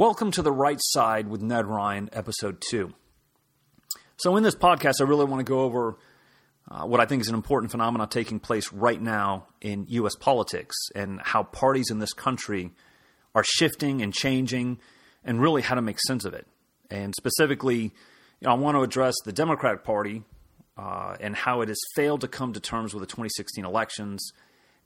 Welcome 0.00 0.30
to 0.30 0.40
the 0.40 0.50
right 0.50 0.78
side 0.80 1.28
with 1.28 1.42
Ned 1.42 1.66
Ryan, 1.66 2.08
episode 2.14 2.62
two. 2.70 2.94
So, 4.16 4.34
in 4.38 4.42
this 4.42 4.54
podcast, 4.54 4.94
I 5.02 5.04
really 5.04 5.26
want 5.26 5.40
to 5.40 5.52
go 5.52 5.60
over 5.60 5.98
uh, 6.70 6.86
what 6.86 7.00
I 7.00 7.04
think 7.04 7.20
is 7.20 7.28
an 7.28 7.34
important 7.34 7.70
phenomenon 7.70 8.08
taking 8.08 8.40
place 8.40 8.72
right 8.72 8.98
now 8.98 9.48
in 9.60 9.84
U.S. 9.90 10.14
politics 10.14 10.74
and 10.94 11.20
how 11.22 11.42
parties 11.42 11.90
in 11.90 11.98
this 11.98 12.14
country 12.14 12.70
are 13.34 13.44
shifting 13.44 14.00
and 14.00 14.14
changing, 14.14 14.78
and 15.22 15.38
really 15.38 15.60
how 15.60 15.74
to 15.74 15.82
make 15.82 16.00
sense 16.00 16.24
of 16.24 16.32
it. 16.32 16.46
And 16.90 17.14
specifically, 17.14 17.82
you 17.82 17.90
know, 18.40 18.52
I 18.52 18.54
want 18.54 18.78
to 18.78 18.82
address 18.82 19.16
the 19.26 19.32
Democratic 19.32 19.84
Party 19.84 20.22
uh, 20.78 21.16
and 21.20 21.36
how 21.36 21.60
it 21.60 21.68
has 21.68 21.78
failed 21.94 22.22
to 22.22 22.28
come 22.28 22.54
to 22.54 22.60
terms 22.60 22.94
with 22.94 23.02
the 23.02 23.06
2016 23.06 23.66
elections 23.66 24.32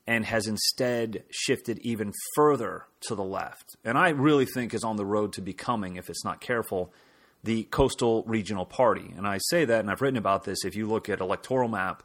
and 0.07 0.27
has 0.27 0.46
instead 0.46 1.25
shifted 1.30 1.79
even 1.79 2.12
further 2.34 2.87
to 3.00 3.14
the 3.14 3.25
left. 3.25 3.77
And 3.84 3.96
I 3.96 4.11
really 4.11 4.46
think 4.46 4.75
is 4.75 4.84
on 4.84 4.96
the 4.96 5.07
road 5.07 5.32
to 5.34 5.41
becoming, 5.41 5.96
if 5.96 6.11
it's 6.11 6.24
not 6.24 6.41
careful, 6.41 6.92
the 7.42 7.65
coastal 7.65 8.23
regional 8.27 8.66
party. 8.66 9.12
And 9.16 9.27
I 9.27 9.38
say 9.38 9.64
that, 9.64 9.80
and 9.80 9.91
I've 9.91 10.02
written 10.02 10.19
about 10.19 10.45
this. 10.45 10.64
If 10.64 10.77
you 10.77 10.87
look 10.87 11.09
at 11.09 11.20
electoral 11.20 11.69
map, 11.69 12.02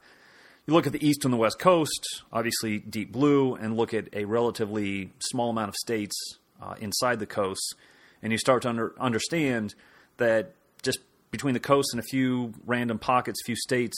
you 0.66 0.73
look 0.73 0.86
at 0.86 0.94
the 0.94 1.06
east 1.06 1.26
and 1.26 1.34
the 1.34 1.38
west 1.38 1.59
coast, 1.59 2.23
obviously 2.32 2.80
deep 2.80 3.12
blue, 3.12 3.56
and 3.56 3.76
look 3.76 3.94
at 3.94 4.08
a 4.14 4.26
relatively 4.26 5.12
small 5.20 5.50
amount 5.50 5.70
of 5.70 5.76
states 5.76 6.16
uh, 6.62 6.76
inside 6.80 7.20
the 7.20 7.26
coasts, 7.26 7.73
and 8.22 8.31
you 8.31 8.38
start 8.38 8.62
to 8.64 8.70
under, 8.70 8.94
understand 9.00 9.73
that 10.18 10.54
just 10.84 11.00
between 11.31 11.54
the 11.54 11.59
coast 11.59 11.90
and 11.94 12.00
a 12.00 12.04
few 12.04 12.54
random 12.66 13.00
pockets, 13.00 13.40
few 13.45 13.56
states 13.56 13.98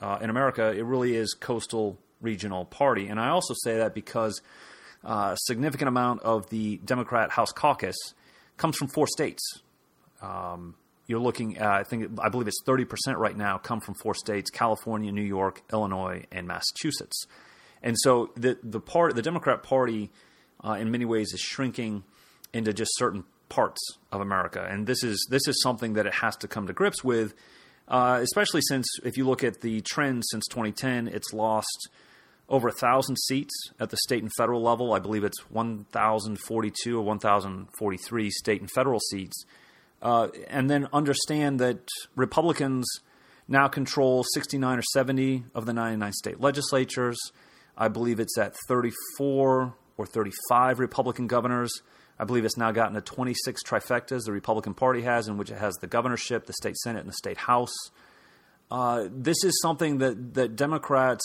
uh, 0.00 0.18
in 0.20 0.30
America, 0.30 0.70
it 0.70 0.84
really 0.84 1.14
is 1.14 1.34
coastal 1.34 1.98
regional 2.20 2.64
party. 2.64 3.08
And 3.08 3.20
I 3.20 3.28
also 3.28 3.54
say 3.62 3.78
that 3.78 3.94
because 3.94 4.40
uh, 5.04 5.32
a 5.32 5.36
significant 5.44 5.88
amount 5.88 6.22
of 6.22 6.48
the 6.50 6.78
Democrat 6.84 7.30
House 7.30 7.52
caucus 7.52 7.96
comes 8.56 8.76
from 8.76 8.88
four 8.88 9.06
states. 9.06 9.42
Um, 10.22 10.74
you're 11.06 11.20
looking 11.20 11.58
at, 11.58 11.68
I 11.68 11.82
think, 11.84 12.18
I 12.22 12.28
believe 12.28 12.48
it's 12.48 12.62
30% 12.66 12.86
right 13.16 13.36
now 13.36 13.58
come 13.58 13.80
from 13.80 13.94
four 13.94 14.14
states 14.14 14.50
California, 14.50 15.12
New 15.12 15.22
York, 15.22 15.62
Illinois, 15.72 16.24
and 16.32 16.48
Massachusetts. 16.48 17.26
And 17.82 17.96
so 17.98 18.30
the, 18.36 18.58
the, 18.62 18.80
part, 18.80 19.14
the 19.14 19.22
Democrat 19.22 19.62
Party, 19.62 20.10
uh, 20.64 20.72
in 20.72 20.90
many 20.90 21.04
ways, 21.04 21.32
is 21.32 21.40
shrinking 21.40 22.02
into 22.52 22.72
just 22.72 22.90
certain 22.96 23.24
parts 23.48 23.80
of 24.10 24.20
America. 24.20 24.66
And 24.68 24.86
this 24.86 25.04
is, 25.04 25.24
this 25.30 25.46
is 25.46 25.62
something 25.62 25.92
that 25.92 26.06
it 26.06 26.14
has 26.14 26.36
to 26.38 26.48
come 26.48 26.66
to 26.66 26.72
grips 26.72 27.04
with. 27.04 27.34
Uh, 27.88 28.18
especially 28.20 28.60
since 28.62 28.84
if 29.04 29.16
you 29.16 29.24
look 29.24 29.44
at 29.44 29.60
the 29.60 29.80
trend 29.82 30.24
since 30.26 30.44
2010, 30.48 31.06
it's 31.06 31.32
lost 31.32 31.88
over 32.48 32.68
a 32.68 32.72
thousand 32.72 33.16
seats 33.18 33.54
at 33.80 33.90
the 33.90 33.96
state 33.96 34.22
and 34.22 34.32
federal 34.36 34.62
level. 34.62 34.92
I 34.92 34.98
believe 34.98 35.24
it's 35.24 35.50
1,042 35.50 36.98
or 36.98 37.02
1,043 37.02 38.30
state 38.30 38.60
and 38.60 38.70
federal 38.70 39.00
seats. 39.10 39.44
Uh, 40.00 40.28
and 40.48 40.70
then 40.70 40.88
understand 40.92 41.58
that 41.58 41.88
Republicans 42.14 42.86
now 43.48 43.68
control 43.68 44.24
69 44.34 44.78
or 44.78 44.82
70 44.82 45.44
of 45.54 45.66
the 45.66 45.72
99 45.72 46.12
state 46.12 46.40
legislatures. 46.40 47.18
I 47.76 47.88
believe 47.88 48.20
it's 48.20 48.38
at 48.38 48.54
34 48.68 49.74
or 49.96 50.06
35 50.06 50.78
Republican 50.78 51.26
governors. 51.26 51.72
I 52.18 52.24
believe 52.24 52.44
it's 52.44 52.56
now 52.56 52.72
gotten 52.72 52.94
to 52.94 53.00
26 53.00 53.62
trifectas 53.64 54.24
the 54.24 54.32
Republican 54.32 54.74
Party 54.74 55.02
has, 55.02 55.28
in 55.28 55.36
which 55.36 55.50
it 55.50 55.58
has 55.58 55.74
the 55.76 55.86
governorship, 55.86 56.46
the 56.46 56.54
state 56.54 56.76
Senate, 56.76 57.00
and 57.00 57.08
the 57.08 57.14
state 57.14 57.36
House. 57.36 57.74
Uh, 58.70 59.06
this 59.10 59.44
is 59.44 59.60
something 59.62 59.98
that, 59.98 60.34
that 60.34 60.56
Democrats, 60.56 61.24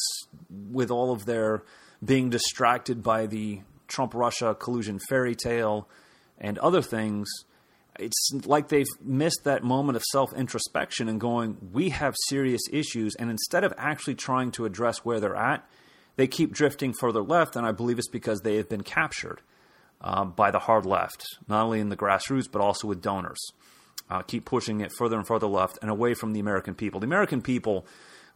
with 0.50 0.92
all 0.92 1.12
of 1.12 1.26
their 1.26 1.64
being 2.04 2.30
distracted 2.30 3.02
by 3.02 3.26
the 3.26 3.62
Trump 3.88 4.14
Russia 4.14 4.56
collusion 4.56 5.00
fairy 5.10 5.36
tale 5.36 5.88
and 6.40 6.58
other 6.60 6.82
things, 6.82 7.28
it's 8.00 8.32
like 8.46 8.70
they've 8.70 8.86
missed 9.02 9.44
that 9.44 9.64
moment 9.64 9.96
of 9.96 10.04
self 10.12 10.34
introspection 10.34 11.10
and 11.10 11.20
going, 11.20 11.58
we 11.74 11.90
have 11.90 12.16
serious 12.28 12.62
issues. 12.72 13.16
And 13.16 13.30
instead 13.30 13.64
of 13.64 13.74
actually 13.78 14.16
trying 14.16 14.52
to 14.52 14.66
address 14.66 15.00
where 15.00 15.20
they're 15.20 15.36
at, 15.36 15.68
they 16.16 16.28
keep 16.28 16.54
drifting 16.54 16.94
further 16.94 17.22
left. 17.22 17.56
And 17.56 17.66
I 17.66 17.72
believe 17.72 17.98
it's 17.98 18.08
because 18.08 18.42
they 18.42 18.56
have 18.58 18.70
been 18.70 18.84
captured 18.84 19.42
uh, 20.00 20.26
by 20.26 20.52
the 20.52 20.60
hard 20.60 20.86
left, 20.86 21.24
not 21.48 21.64
only 21.64 21.80
in 21.80 21.90
the 21.90 21.98
grassroots, 21.98 22.50
but 22.52 22.62
also 22.62 22.88
with 22.88 23.02
donors 23.02 23.52
uh, 24.12 24.22
keep 24.22 24.44
pushing 24.44 24.82
it 24.82 24.92
further 24.98 25.18
and 25.18 25.26
further 25.26 25.48
left 25.48 25.80
and 25.82 25.90
away 25.90 26.14
from 26.14 26.34
the 26.34 26.40
American 26.42 26.76
people. 26.76 27.00
The 27.00 27.08
American 27.08 27.42
people 27.42 27.88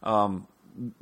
um, 0.02 0.48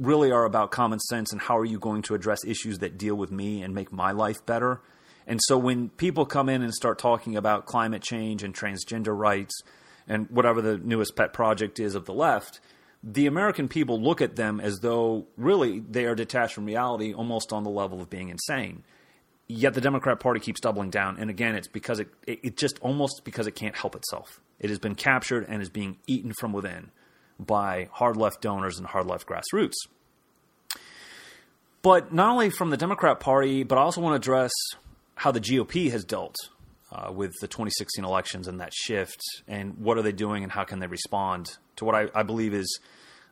really 0.00 0.32
are 0.32 0.44
about 0.44 0.72
common 0.72 0.98
sense 0.98 1.32
and 1.32 1.40
how 1.40 1.56
are 1.56 1.64
you 1.64 1.78
going 1.78 2.02
to 2.02 2.14
address 2.14 2.44
issues 2.44 2.80
that 2.80 2.98
deal 2.98 3.14
with 3.14 3.30
me 3.30 3.62
and 3.62 3.72
make 3.72 3.92
my 3.92 4.10
life 4.10 4.44
better. 4.44 4.80
And 5.28 5.40
so 5.44 5.56
when 5.56 5.90
people 5.90 6.26
come 6.26 6.48
in 6.48 6.60
and 6.60 6.74
start 6.74 6.98
talking 6.98 7.36
about 7.36 7.66
climate 7.66 8.02
change 8.02 8.42
and 8.42 8.52
transgender 8.52 9.16
rights 9.16 9.62
and 10.08 10.28
whatever 10.28 10.60
the 10.60 10.76
newest 10.76 11.14
pet 11.14 11.32
project 11.32 11.78
is 11.78 11.94
of 11.94 12.04
the 12.04 12.12
left, 12.12 12.60
the 13.00 13.26
American 13.26 13.68
people 13.68 14.00
look 14.00 14.20
at 14.20 14.34
them 14.34 14.60
as 14.60 14.80
though 14.80 15.26
really 15.36 15.78
they 15.78 16.04
are 16.06 16.16
detached 16.16 16.54
from 16.54 16.64
reality 16.64 17.14
almost 17.14 17.52
on 17.52 17.62
the 17.62 17.70
level 17.70 18.00
of 18.00 18.10
being 18.10 18.28
insane. 18.28 18.82
Yet 19.46 19.74
the 19.74 19.80
Democrat 19.80 20.20
Party 20.20 20.40
keeps 20.40 20.60
doubling 20.60 20.90
down. 20.90 21.18
And 21.18 21.28
again, 21.28 21.54
it's 21.54 21.68
because 21.68 22.00
it, 22.00 22.08
it 22.26 22.56
just 22.56 22.78
almost 22.80 23.22
because 23.24 23.46
it 23.46 23.52
can't 23.52 23.76
help 23.76 23.94
itself. 23.94 24.40
It 24.58 24.70
has 24.70 24.78
been 24.78 24.94
captured 24.94 25.44
and 25.48 25.60
is 25.60 25.68
being 25.68 25.98
eaten 26.06 26.32
from 26.38 26.52
within 26.52 26.90
by 27.38 27.88
hard 27.92 28.16
left 28.16 28.40
donors 28.40 28.78
and 28.78 28.86
hard 28.86 29.06
left 29.06 29.26
grassroots. 29.26 29.74
But 31.82 32.14
not 32.14 32.30
only 32.30 32.48
from 32.48 32.70
the 32.70 32.78
Democrat 32.78 33.20
Party, 33.20 33.62
but 33.62 33.76
I 33.76 33.82
also 33.82 34.00
want 34.00 34.14
to 34.14 34.16
address 34.16 34.52
how 35.16 35.30
the 35.30 35.40
GOP 35.40 35.90
has 35.90 36.04
dealt 36.04 36.34
uh, 36.90 37.12
with 37.12 37.34
the 37.40 37.46
2016 37.48 38.04
elections 38.04 38.48
and 38.48 38.60
that 38.60 38.72
shift, 38.72 39.20
and 39.46 39.76
what 39.78 39.98
are 39.98 40.02
they 40.02 40.12
doing 40.12 40.42
and 40.42 40.52
how 40.52 40.64
can 40.64 40.78
they 40.78 40.86
respond 40.86 41.58
to 41.76 41.84
what 41.84 41.94
I, 41.94 42.08
I 42.14 42.22
believe 42.22 42.54
is 42.54 42.80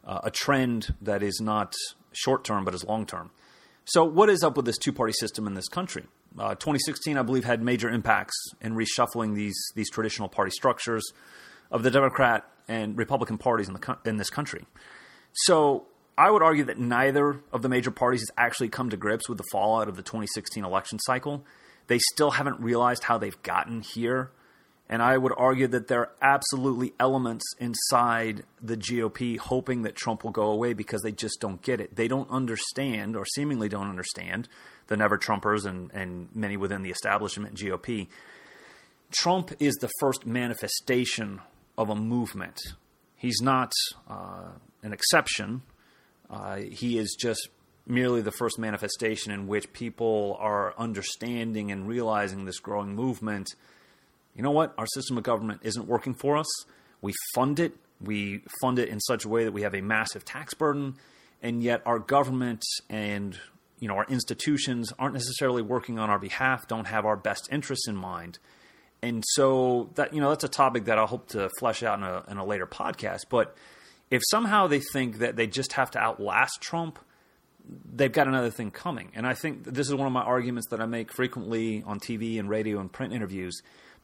uh, 0.04 0.20
a 0.24 0.30
trend 0.30 0.94
that 1.00 1.22
is 1.22 1.40
not 1.40 1.74
short 2.12 2.44
term 2.44 2.64
but 2.64 2.74
is 2.74 2.84
long 2.84 3.06
term. 3.06 3.30
So, 3.84 4.04
what 4.04 4.30
is 4.30 4.44
up 4.44 4.56
with 4.56 4.64
this 4.64 4.78
two 4.78 4.92
party 4.92 5.12
system 5.12 5.46
in 5.46 5.54
this 5.54 5.68
country? 5.68 6.04
Uh, 6.38 6.54
2016, 6.54 7.18
I 7.18 7.22
believe, 7.22 7.44
had 7.44 7.62
major 7.62 7.90
impacts 7.90 8.36
in 8.60 8.74
reshuffling 8.74 9.34
these 9.34 9.56
these 9.74 9.90
traditional 9.90 10.28
party 10.28 10.50
structures 10.50 11.12
of 11.70 11.82
the 11.82 11.90
Democrat 11.90 12.48
and 12.68 12.96
Republican 12.96 13.38
parties 13.38 13.68
in 13.68 13.74
the 13.74 13.98
in 14.04 14.16
this 14.18 14.30
country. 14.30 14.66
So 15.32 15.86
I 16.16 16.30
would 16.30 16.42
argue 16.42 16.64
that 16.64 16.78
neither 16.78 17.40
of 17.52 17.62
the 17.62 17.68
major 17.68 17.90
parties 17.90 18.20
has 18.20 18.30
actually 18.36 18.68
come 18.68 18.90
to 18.90 18.96
grips 18.96 19.28
with 19.28 19.38
the 19.38 19.44
fallout 19.50 19.88
of 19.88 19.96
the 19.96 20.02
2016 20.02 20.64
election 20.64 20.98
cycle. 21.00 21.44
They 21.88 21.98
still 21.98 22.32
haven't 22.32 22.60
realized 22.60 23.04
how 23.04 23.18
they've 23.18 23.42
gotten 23.42 23.82
here. 23.82 24.30
And 24.92 25.00
I 25.00 25.16
would 25.16 25.32
argue 25.38 25.68
that 25.68 25.88
there 25.88 26.00
are 26.00 26.12
absolutely 26.20 26.92
elements 27.00 27.54
inside 27.58 28.44
the 28.60 28.76
GOP 28.76 29.38
hoping 29.38 29.84
that 29.84 29.94
Trump 29.94 30.22
will 30.22 30.32
go 30.32 30.50
away 30.50 30.74
because 30.74 31.00
they 31.00 31.12
just 31.12 31.40
don't 31.40 31.62
get 31.62 31.80
it. 31.80 31.96
They 31.96 32.08
don't 32.08 32.30
understand, 32.30 33.16
or 33.16 33.24
seemingly 33.24 33.70
don't 33.70 33.88
understand, 33.88 34.50
the 34.88 34.98
never 34.98 35.16
Trumpers 35.16 35.64
and, 35.64 35.90
and 35.94 36.28
many 36.34 36.58
within 36.58 36.82
the 36.82 36.90
establishment 36.90 37.54
GOP. 37.54 38.08
Trump 39.10 39.52
is 39.58 39.76
the 39.76 39.88
first 39.98 40.26
manifestation 40.26 41.40
of 41.78 41.88
a 41.88 41.96
movement. 41.96 42.60
He's 43.16 43.40
not 43.40 43.72
uh, 44.10 44.50
an 44.82 44.92
exception. 44.92 45.62
Uh, 46.28 46.56
he 46.56 46.98
is 46.98 47.16
just 47.18 47.48
merely 47.86 48.20
the 48.20 48.30
first 48.30 48.58
manifestation 48.58 49.32
in 49.32 49.46
which 49.46 49.72
people 49.72 50.36
are 50.38 50.74
understanding 50.76 51.72
and 51.72 51.88
realizing 51.88 52.44
this 52.44 52.60
growing 52.60 52.94
movement. 52.94 53.54
You 54.34 54.42
know 54.42 54.50
what? 54.50 54.74
Our 54.78 54.86
system 54.86 55.18
of 55.18 55.24
government 55.24 55.60
isn't 55.62 55.86
working 55.86 56.14
for 56.14 56.36
us. 56.36 56.46
We 57.00 57.12
fund 57.34 57.60
it. 57.60 57.74
We 58.00 58.42
fund 58.60 58.78
it 58.78 58.88
in 58.88 59.00
such 59.00 59.24
a 59.24 59.28
way 59.28 59.44
that 59.44 59.52
we 59.52 59.62
have 59.62 59.74
a 59.74 59.80
massive 59.80 60.24
tax 60.24 60.54
burden, 60.54 60.96
and 61.42 61.62
yet 61.62 61.82
our 61.86 61.98
government 61.98 62.64
and 62.88 63.38
you 63.78 63.88
know 63.88 63.94
our 63.94 64.06
institutions 64.08 64.92
aren't 64.98 65.14
necessarily 65.14 65.62
working 65.62 65.98
on 65.98 66.10
our 66.10 66.18
behalf, 66.18 66.66
don't 66.66 66.86
have 66.86 67.04
our 67.04 67.16
best 67.16 67.48
interests 67.52 67.86
in 67.86 67.96
mind. 67.96 68.38
And 69.02 69.24
so 69.26 69.90
that 69.96 70.14
you 70.14 70.20
know 70.20 70.30
that's 70.30 70.44
a 70.44 70.48
topic 70.48 70.86
that 70.86 70.98
I 70.98 71.04
hope 71.04 71.28
to 71.28 71.50
flesh 71.58 71.82
out 71.82 71.98
in 71.98 72.04
a, 72.04 72.24
in 72.28 72.38
a 72.38 72.44
later 72.44 72.66
podcast. 72.66 73.22
But 73.28 73.56
if 74.10 74.22
somehow 74.30 74.66
they 74.66 74.80
think 74.80 75.18
that 75.18 75.36
they 75.36 75.46
just 75.46 75.72
have 75.74 75.90
to 75.92 75.98
outlast 75.98 76.60
Trump, 76.60 76.98
they've 77.92 78.12
got 78.12 78.28
another 78.28 78.50
thing 78.50 78.70
coming. 78.70 79.10
And 79.14 79.26
I 79.26 79.34
think 79.34 79.64
this 79.64 79.88
is 79.88 79.94
one 79.94 80.06
of 80.06 80.12
my 80.12 80.22
arguments 80.22 80.68
that 80.70 80.80
I 80.80 80.86
make 80.86 81.12
frequently 81.12 81.82
on 81.84 81.98
TV 81.98 82.38
and 82.38 82.48
radio 82.48 82.78
and 82.78 82.92
print 82.92 83.12
interviews. 83.12 83.62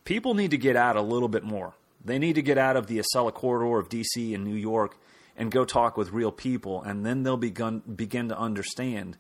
People 0.09 0.33
need 0.33 0.53
to 0.53 0.57
get 0.57 0.75
out 0.75 0.97
a 0.97 1.03
little 1.03 1.29
bit 1.29 1.45
more. 1.45 1.75
They 2.03 2.19
need 2.19 2.37
to 2.37 2.43
get 2.43 2.57
out 2.57 2.79
of 2.79 2.87
the 2.87 2.99
Acela 2.99 3.31
corridor 3.31 3.79
of 3.79 3.91
DC 3.91 4.35
and 4.35 4.43
New 4.43 4.55
York 4.55 4.97
and 5.37 5.51
go 5.51 5.67
talk 5.67 5.99
with 5.99 6.13
real 6.13 6.33
people, 6.33 6.83
and 6.83 7.05
then 7.05 7.25
they'll 7.25 7.37
begin 7.37 7.81
begin 7.81 8.31
to 8.31 8.39
understand 8.39 9.19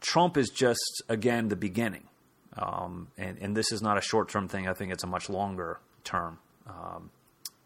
Trump 0.00 0.38
is 0.38 0.48
just 0.48 1.02
again 1.06 1.48
the 1.48 1.56
beginning, 1.56 2.04
um, 2.56 3.08
and, 3.18 3.36
and 3.42 3.54
this 3.54 3.72
is 3.72 3.82
not 3.82 3.98
a 3.98 4.00
short 4.00 4.30
term 4.30 4.48
thing. 4.48 4.66
I 4.66 4.72
think 4.72 4.90
it's 4.90 5.04
a 5.04 5.06
much 5.06 5.28
longer 5.28 5.80
term 6.02 6.38
um, 6.66 7.10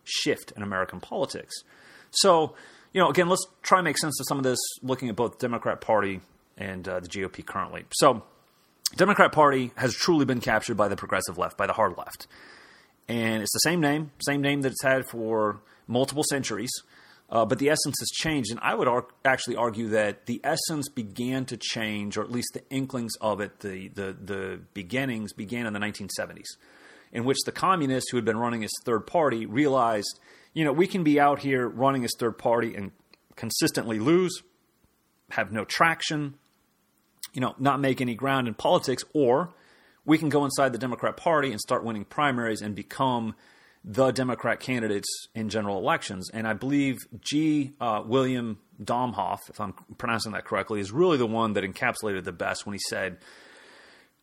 shift 0.02 0.50
in 0.56 0.64
American 0.64 0.98
politics. 0.98 1.54
So, 2.10 2.56
you 2.92 3.00
know, 3.00 3.10
again, 3.10 3.28
let's 3.28 3.46
try 3.62 3.78
and 3.78 3.84
make 3.84 3.96
sense 3.96 4.18
of 4.18 4.26
some 4.26 4.38
of 4.38 4.42
this, 4.42 4.58
looking 4.82 5.08
at 5.08 5.14
both 5.14 5.38
the 5.38 5.46
Democrat 5.46 5.80
Party 5.80 6.20
and 6.58 6.88
uh, 6.88 6.98
the 6.98 7.06
GOP 7.06 7.46
currently. 7.46 7.84
So, 7.92 8.24
Democrat 8.94 9.32
Party 9.32 9.72
has 9.76 9.94
truly 9.94 10.24
been 10.24 10.40
captured 10.40 10.76
by 10.76 10.88
the 10.88 10.96
progressive 10.96 11.36
left, 11.38 11.56
by 11.56 11.66
the 11.66 11.72
hard 11.72 11.96
left. 11.98 12.26
and 13.08 13.42
it's 13.42 13.52
the 13.52 13.60
same 13.60 13.80
name, 13.80 14.10
same 14.24 14.40
name 14.40 14.62
that 14.62 14.72
it's 14.72 14.82
had 14.82 15.08
for 15.08 15.60
multiple 15.86 16.24
centuries. 16.28 16.70
Uh, 17.28 17.44
but 17.44 17.58
the 17.58 17.68
essence 17.68 17.96
has 17.98 18.08
changed, 18.10 18.52
and 18.52 18.60
I 18.62 18.74
would 18.74 18.86
ar- 18.86 19.08
actually 19.24 19.56
argue 19.56 19.88
that 19.88 20.26
the 20.26 20.40
essence 20.44 20.88
began 20.88 21.44
to 21.46 21.56
change, 21.56 22.16
or 22.16 22.22
at 22.22 22.30
least 22.30 22.50
the 22.54 22.62
inklings 22.70 23.14
of 23.20 23.40
it, 23.40 23.60
the 23.60 23.88
the, 23.88 24.16
the 24.24 24.60
beginnings 24.74 25.32
began 25.32 25.66
in 25.66 25.72
the 25.72 25.80
1970s, 25.80 26.46
in 27.12 27.24
which 27.24 27.38
the 27.44 27.50
communists 27.50 28.10
who 28.10 28.16
had 28.16 28.24
been 28.24 28.38
running 28.38 28.62
as 28.62 28.70
third 28.84 29.08
party 29.08 29.44
realized, 29.44 30.20
you 30.54 30.64
know, 30.64 30.72
we 30.72 30.86
can 30.86 31.02
be 31.02 31.18
out 31.18 31.40
here 31.40 31.68
running 31.68 32.04
as 32.04 32.12
third 32.16 32.38
party 32.38 32.76
and 32.76 32.92
consistently 33.34 33.98
lose, 33.98 34.42
have 35.30 35.50
no 35.50 35.64
traction, 35.64 36.36
you 37.36 37.42
know, 37.42 37.54
not 37.58 37.78
make 37.78 38.00
any 38.00 38.14
ground 38.14 38.48
in 38.48 38.54
politics, 38.54 39.04
or 39.12 39.52
we 40.06 40.16
can 40.16 40.30
go 40.30 40.46
inside 40.46 40.72
the 40.72 40.78
Democrat 40.78 41.18
Party 41.18 41.52
and 41.52 41.60
start 41.60 41.84
winning 41.84 42.06
primaries 42.06 42.62
and 42.62 42.74
become 42.74 43.34
the 43.84 44.10
Democrat 44.10 44.58
candidates 44.58 45.06
in 45.34 45.50
general 45.50 45.76
elections. 45.76 46.30
And 46.32 46.48
I 46.48 46.54
believe 46.54 47.06
G. 47.20 47.74
Uh, 47.78 48.02
William 48.06 48.58
Domhoff, 48.82 49.50
if 49.50 49.60
I'm 49.60 49.74
pronouncing 49.98 50.32
that 50.32 50.46
correctly, 50.46 50.80
is 50.80 50.90
really 50.90 51.18
the 51.18 51.26
one 51.26 51.52
that 51.52 51.62
encapsulated 51.62 52.24
the 52.24 52.32
best 52.32 52.64
when 52.64 52.72
he 52.72 52.80
said, 52.88 53.18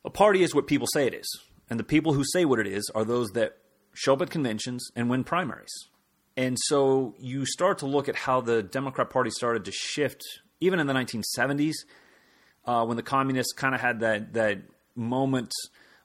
A 0.04 0.10
party 0.10 0.42
is 0.42 0.56
what 0.56 0.66
people 0.66 0.88
say 0.92 1.06
it 1.06 1.14
is. 1.14 1.28
And 1.70 1.80
the 1.80 1.84
people 1.84 2.14
who 2.14 2.24
say 2.26 2.46
what 2.46 2.60
it 2.60 2.68
is 2.68 2.90
are 2.96 3.06
those 3.06 3.30
that 3.34 3.58
show 3.94 4.14
up 4.14 4.24
at 4.24 4.32
conventions 4.32 4.90
and 4.96 5.08
win 5.08 5.24
primaries. 5.24 5.72
And 6.36 6.58
so 6.60 7.14
you 7.20 7.46
start 7.46 7.78
to 7.78 7.86
look 7.86 8.10
at 8.10 8.16
how 8.16 8.42
the 8.42 8.64
Democrat 8.64 9.12
Party 9.12 9.30
started 9.30 9.66
to 9.66 9.72
shift, 9.72 10.24
even 10.60 10.80
in 10.80 10.88
the 10.88 10.94
1970s, 10.94 11.76
uh, 12.66 12.86
when 12.86 12.98
the 12.98 13.04
communists 13.04 13.54
kind 13.54 13.76
of 13.76 13.82
had 13.82 14.00
that 14.02 14.34
that 14.34 14.60
moment 14.96 15.52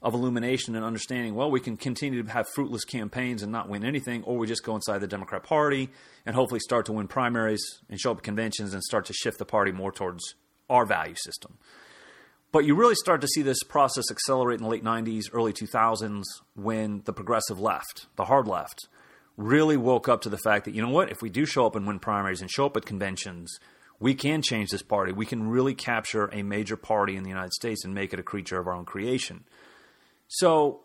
of 0.00 0.14
illumination 0.14 0.76
and 0.76 0.84
understanding, 0.84 1.34
well, 1.34 1.50
we 1.50 1.60
can 1.60 1.76
continue 1.76 2.22
to 2.22 2.30
have 2.30 2.46
fruitless 2.54 2.84
campaigns 2.84 3.42
and 3.42 3.50
not 3.50 3.68
win 3.68 3.84
anything, 3.84 4.22
or 4.22 4.38
we 4.38 4.46
just 4.46 4.62
go 4.62 4.76
inside 4.76 4.98
the 4.98 5.08
Democrat 5.08 5.42
Party 5.42 5.88
and 6.24 6.36
hopefully 6.36 6.60
start 6.60 6.86
to 6.86 6.92
win 6.92 7.08
primaries 7.08 7.60
and 7.90 7.98
show 7.98 8.12
up 8.12 8.18
at 8.18 8.22
conventions 8.22 8.74
and 8.74 8.82
start 8.82 9.06
to 9.06 9.12
shift 9.12 9.38
the 9.38 9.44
party 9.44 9.72
more 9.72 9.90
towards 9.90 10.34
our 10.70 10.86
value 10.86 11.16
system. 11.16 11.58
But 12.52 12.64
you 12.64 12.74
really 12.74 12.94
start 12.94 13.20
to 13.22 13.28
see 13.28 13.42
this 13.42 13.62
process 13.62 14.10
accelerate 14.10 14.58
in 14.58 14.64
the 14.64 14.70
late 14.70 14.84
90s, 14.84 15.24
early 15.32 15.52
2000s 15.52 16.22
when 16.54 17.02
the 17.04 17.12
progressive 17.12 17.60
left, 17.60 18.06
the 18.16 18.24
hard 18.24 18.46
left, 18.46 18.88
really 19.36 19.76
woke 19.76 20.08
up 20.08 20.22
to 20.22 20.28
the 20.28 20.38
fact 20.38 20.64
that, 20.64 20.74
you 20.74 20.80
know 20.80 20.88
what, 20.88 21.10
if 21.10 21.20
we 21.20 21.28
do 21.28 21.44
show 21.44 21.66
up 21.66 21.76
and 21.76 21.86
win 21.86 21.98
primaries 21.98 22.40
and 22.40 22.50
show 22.50 22.66
up 22.66 22.76
at 22.76 22.86
conventions, 22.86 23.58
we 24.00 24.14
can 24.14 24.42
change 24.42 24.70
this 24.70 24.82
party. 24.82 25.12
We 25.12 25.26
can 25.26 25.48
really 25.48 25.74
capture 25.74 26.26
a 26.32 26.42
major 26.42 26.76
party 26.76 27.16
in 27.16 27.22
the 27.24 27.30
United 27.30 27.52
States 27.52 27.84
and 27.84 27.94
make 27.94 28.12
it 28.12 28.20
a 28.20 28.22
creature 28.22 28.58
of 28.58 28.66
our 28.66 28.74
own 28.74 28.84
creation. 28.84 29.44
So 30.28 30.80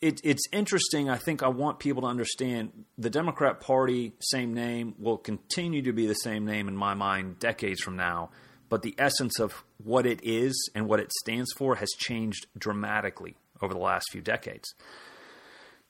it, 0.00 0.20
it's 0.24 0.46
interesting. 0.52 1.08
I 1.08 1.18
think 1.18 1.42
I 1.42 1.48
want 1.48 1.78
people 1.78 2.02
to 2.02 2.08
understand 2.08 2.84
the 2.96 3.10
Democrat 3.10 3.60
Party, 3.60 4.14
same 4.20 4.54
name, 4.54 4.94
will 4.98 5.18
continue 5.18 5.82
to 5.82 5.92
be 5.92 6.06
the 6.06 6.14
same 6.14 6.44
name 6.46 6.68
in 6.68 6.76
my 6.76 6.94
mind 6.94 7.38
decades 7.38 7.80
from 7.80 7.96
now. 7.96 8.30
But 8.68 8.82
the 8.82 8.94
essence 8.98 9.38
of 9.38 9.64
what 9.82 10.06
it 10.06 10.20
is 10.22 10.70
and 10.74 10.88
what 10.88 11.00
it 11.00 11.12
stands 11.20 11.52
for 11.56 11.74
has 11.76 11.90
changed 11.98 12.46
dramatically 12.56 13.36
over 13.60 13.74
the 13.74 13.80
last 13.80 14.06
few 14.10 14.20
decades. 14.20 14.74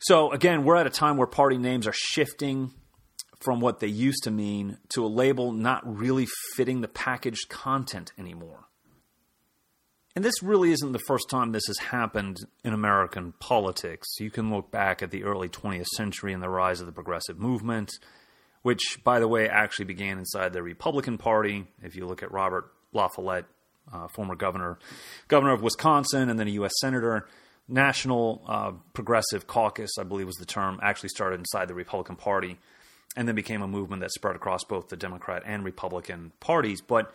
So, 0.00 0.32
again, 0.32 0.64
we're 0.64 0.76
at 0.76 0.86
a 0.86 0.90
time 0.90 1.18
where 1.18 1.26
party 1.26 1.58
names 1.58 1.86
are 1.86 1.94
shifting 1.94 2.72
from 3.40 3.60
what 3.60 3.80
they 3.80 3.86
used 3.86 4.22
to 4.24 4.30
mean 4.30 4.78
to 4.90 5.04
a 5.04 5.08
label 5.08 5.52
not 5.52 5.82
really 5.84 6.26
fitting 6.54 6.80
the 6.80 6.88
packaged 6.88 7.48
content 7.48 8.12
anymore. 8.18 8.66
And 10.16 10.24
this 10.24 10.42
really 10.42 10.72
isn't 10.72 10.92
the 10.92 10.98
first 10.98 11.30
time 11.30 11.52
this 11.52 11.66
has 11.68 11.78
happened 11.78 12.38
in 12.64 12.72
American 12.72 13.32
politics. 13.38 14.08
You 14.18 14.30
can 14.30 14.50
look 14.50 14.70
back 14.70 15.02
at 15.02 15.10
the 15.10 15.22
early 15.22 15.48
20th 15.48 15.86
century 15.86 16.32
and 16.32 16.42
the 16.42 16.48
rise 16.50 16.80
of 16.80 16.86
the 16.86 16.92
progressive 16.92 17.38
movement, 17.38 17.92
which, 18.62 18.98
by 19.04 19.20
the 19.20 19.28
way, 19.28 19.48
actually 19.48 19.84
began 19.84 20.18
inside 20.18 20.52
the 20.52 20.62
Republican 20.62 21.16
Party. 21.16 21.66
If 21.82 21.94
you 21.94 22.06
look 22.06 22.22
at 22.24 22.32
Robert 22.32 22.72
La 22.92 23.08
Follette, 23.08 23.46
uh, 23.92 24.08
former 24.08 24.34
governor, 24.34 24.78
governor 25.28 25.54
of 25.54 25.62
Wisconsin, 25.62 26.28
and 26.28 26.38
then 26.38 26.48
a 26.48 26.52
U.S. 26.52 26.72
senator, 26.80 27.28
National 27.68 28.42
uh, 28.48 28.72
Progressive 28.92 29.46
Caucus, 29.46 29.92
I 29.98 30.02
believe 30.02 30.26
was 30.26 30.36
the 30.36 30.44
term, 30.44 30.80
actually 30.82 31.10
started 31.10 31.38
inside 31.38 31.68
the 31.68 31.74
Republican 31.74 32.16
Party, 32.16 32.58
and 33.16 33.26
then 33.26 33.34
became 33.34 33.62
a 33.62 33.68
movement 33.68 34.00
that 34.00 34.12
spread 34.12 34.36
across 34.36 34.64
both 34.64 34.88
the 34.88 34.96
Democrat 34.96 35.42
and 35.44 35.64
Republican 35.64 36.32
parties. 36.40 36.80
But 36.80 37.12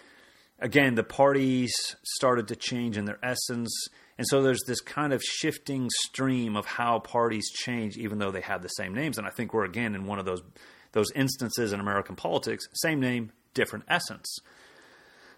again, 0.59 0.95
the 0.95 1.03
parties 1.03 1.73
started 2.03 2.47
to 2.49 2.55
change 2.55 2.97
in 2.97 3.05
their 3.05 3.19
essence. 3.23 3.71
And 4.17 4.27
so 4.27 4.41
there's 4.41 4.63
this 4.67 4.81
kind 4.81 5.13
of 5.13 5.21
shifting 5.21 5.89
stream 6.05 6.55
of 6.55 6.65
how 6.65 6.99
parties 6.99 7.49
change, 7.51 7.97
even 7.97 8.17
though 8.17 8.31
they 8.31 8.41
have 8.41 8.61
the 8.61 8.69
same 8.69 8.93
names. 8.93 9.17
And 9.17 9.25
I 9.27 9.29
think 9.29 9.53
we're 9.53 9.65
again 9.65 9.95
in 9.95 10.05
one 10.05 10.19
of 10.19 10.25
those 10.25 10.41
those 10.91 11.11
instances 11.11 11.73
in 11.73 11.79
American 11.79 12.15
politics: 12.15 12.65
same 12.73 12.99
name, 12.99 13.31
different 13.53 13.85
essence. 13.87 14.39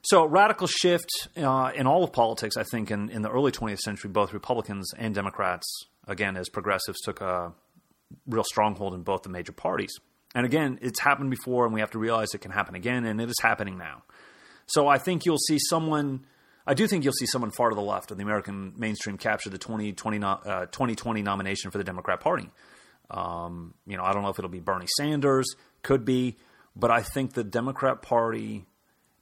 So 0.03 0.25
radical 0.25 0.67
shift 0.67 1.09
uh, 1.35 1.71
in 1.75 1.87
all 1.87 2.03
of 2.03 2.13
politics, 2.13 2.55
I 2.55 2.63
think, 2.63 2.91
in, 2.91 3.09
in 3.09 3.23
the 3.23 3.29
early 3.29 3.51
20th 3.51 3.79
century, 3.79 4.09
both 4.09 4.31
Republicans 4.31 4.93
and 4.93 5.13
Democrats, 5.13 5.67
again, 6.07 6.37
as 6.37 6.47
progressives, 6.47 7.01
took 7.01 7.19
a 7.19 7.51
real 8.25 8.43
stronghold 8.43 8.93
in 8.93 9.01
both 9.01 9.23
the 9.23 9.29
major 9.29 9.51
parties. 9.51 9.91
And 10.35 10.45
again, 10.45 10.79
it's 10.81 10.99
happened 10.99 11.29
before, 11.29 11.65
and 11.65 11.73
we 11.73 11.79
have 11.79 11.91
to 11.91 11.99
realize 11.99 12.33
it 12.33 12.41
can 12.41 12.51
happen 12.51 12.75
again, 12.75 13.05
and 13.05 13.19
it 13.21 13.29
is 13.29 13.39
happening 13.41 13.77
now. 13.77 14.03
So 14.67 14.87
I 14.87 14.97
think 14.97 15.25
you'll 15.25 15.37
see 15.37 15.57
someone. 15.69 16.25
I 16.65 16.73
do 16.73 16.85
think 16.85 17.05
you'll 17.05 17.13
see 17.13 17.25
someone 17.25 17.51
far 17.51 17.69
to 17.69 17.75
the 17.75 17.81
left 17.81 18.11
of 18.11 18.17
the 18.17 18.23
American 18.23 18.73
mainstream 18.77 19.17
capture 19.17 19.49
the 19.49 19.57
2020, 19.57 20.21
uh, 20.21 20.65
2020 20.65 21.21
nomination 21.21 21.71
for 21.71 21.77
the 21.77 21.83
Democrat 21.83 22.19
Party. 22.19 22.49
Um, 23.09 23.73
you 23.85 23.95
know, 23.95 24.03
I 24.03 24.11
don't 24.11 24.23
know 24.23 24.29
if 24.29 24.37
it'll 24.37 24.49
be 24.49 24.59
Bernie 24.59 24.87
Sanders, 24.97 25.47
could 25.81 26.03
be, 26.03 26.35
but 26.75 26.91
I 26.91 27.01
think 27.01 27.33
the 27.33 27.43
Democrat 27.45 28.01
Party, 28.01 28.65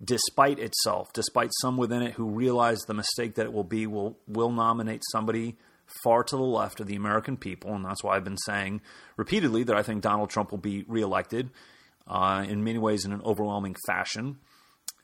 despite 0.03 0.57
itself, 0.57 1.13
despite 1.13 1.51
some 1.61 1.77
within 1.77 2.01
it 2.01 2.13
who 2.13 2.25
realize 2.25 2.79
the 2.79 2.95
mistake 2.95 3.35
that 3.35 3.45
it 3.45 3.53
will 3.53 3.63
be, 3.63 3.85
will 3.85 4.17
will 4.27 4.51
nominate 4.51 5.03
somebody 5.11 5.55
far 6.03 6.23
to 6.23 6.35
the 6.35 6.43
left 6.43 6.79
of 6.79 6.87
the 6.87 6.95
American 6.95 7.37
people, 7.37 7.73
and 7.73 7.85
that's 7.85 8.03
why 8.03 8.15
I've 8.15 8.23
been 8.23 8.37
saying 8.37 8.81
repeatedly 9.17 9.63
that 9.63 9.75
I 9.75 9.83
think 9.83 10.01
Donald 10.01 10.29
Trump 10.29 10.51
will 10.51 10.57
be 10.57 10.83
reelected 10.87 11.51
uh, 12.07 12.45
in 12.47 12.63
many 12.63 12.79
ways 12.79 13.05
in 13.05 13.11
an 13.11 13.21
overwhelming 13.23 13.75
fashion 13.87 14.37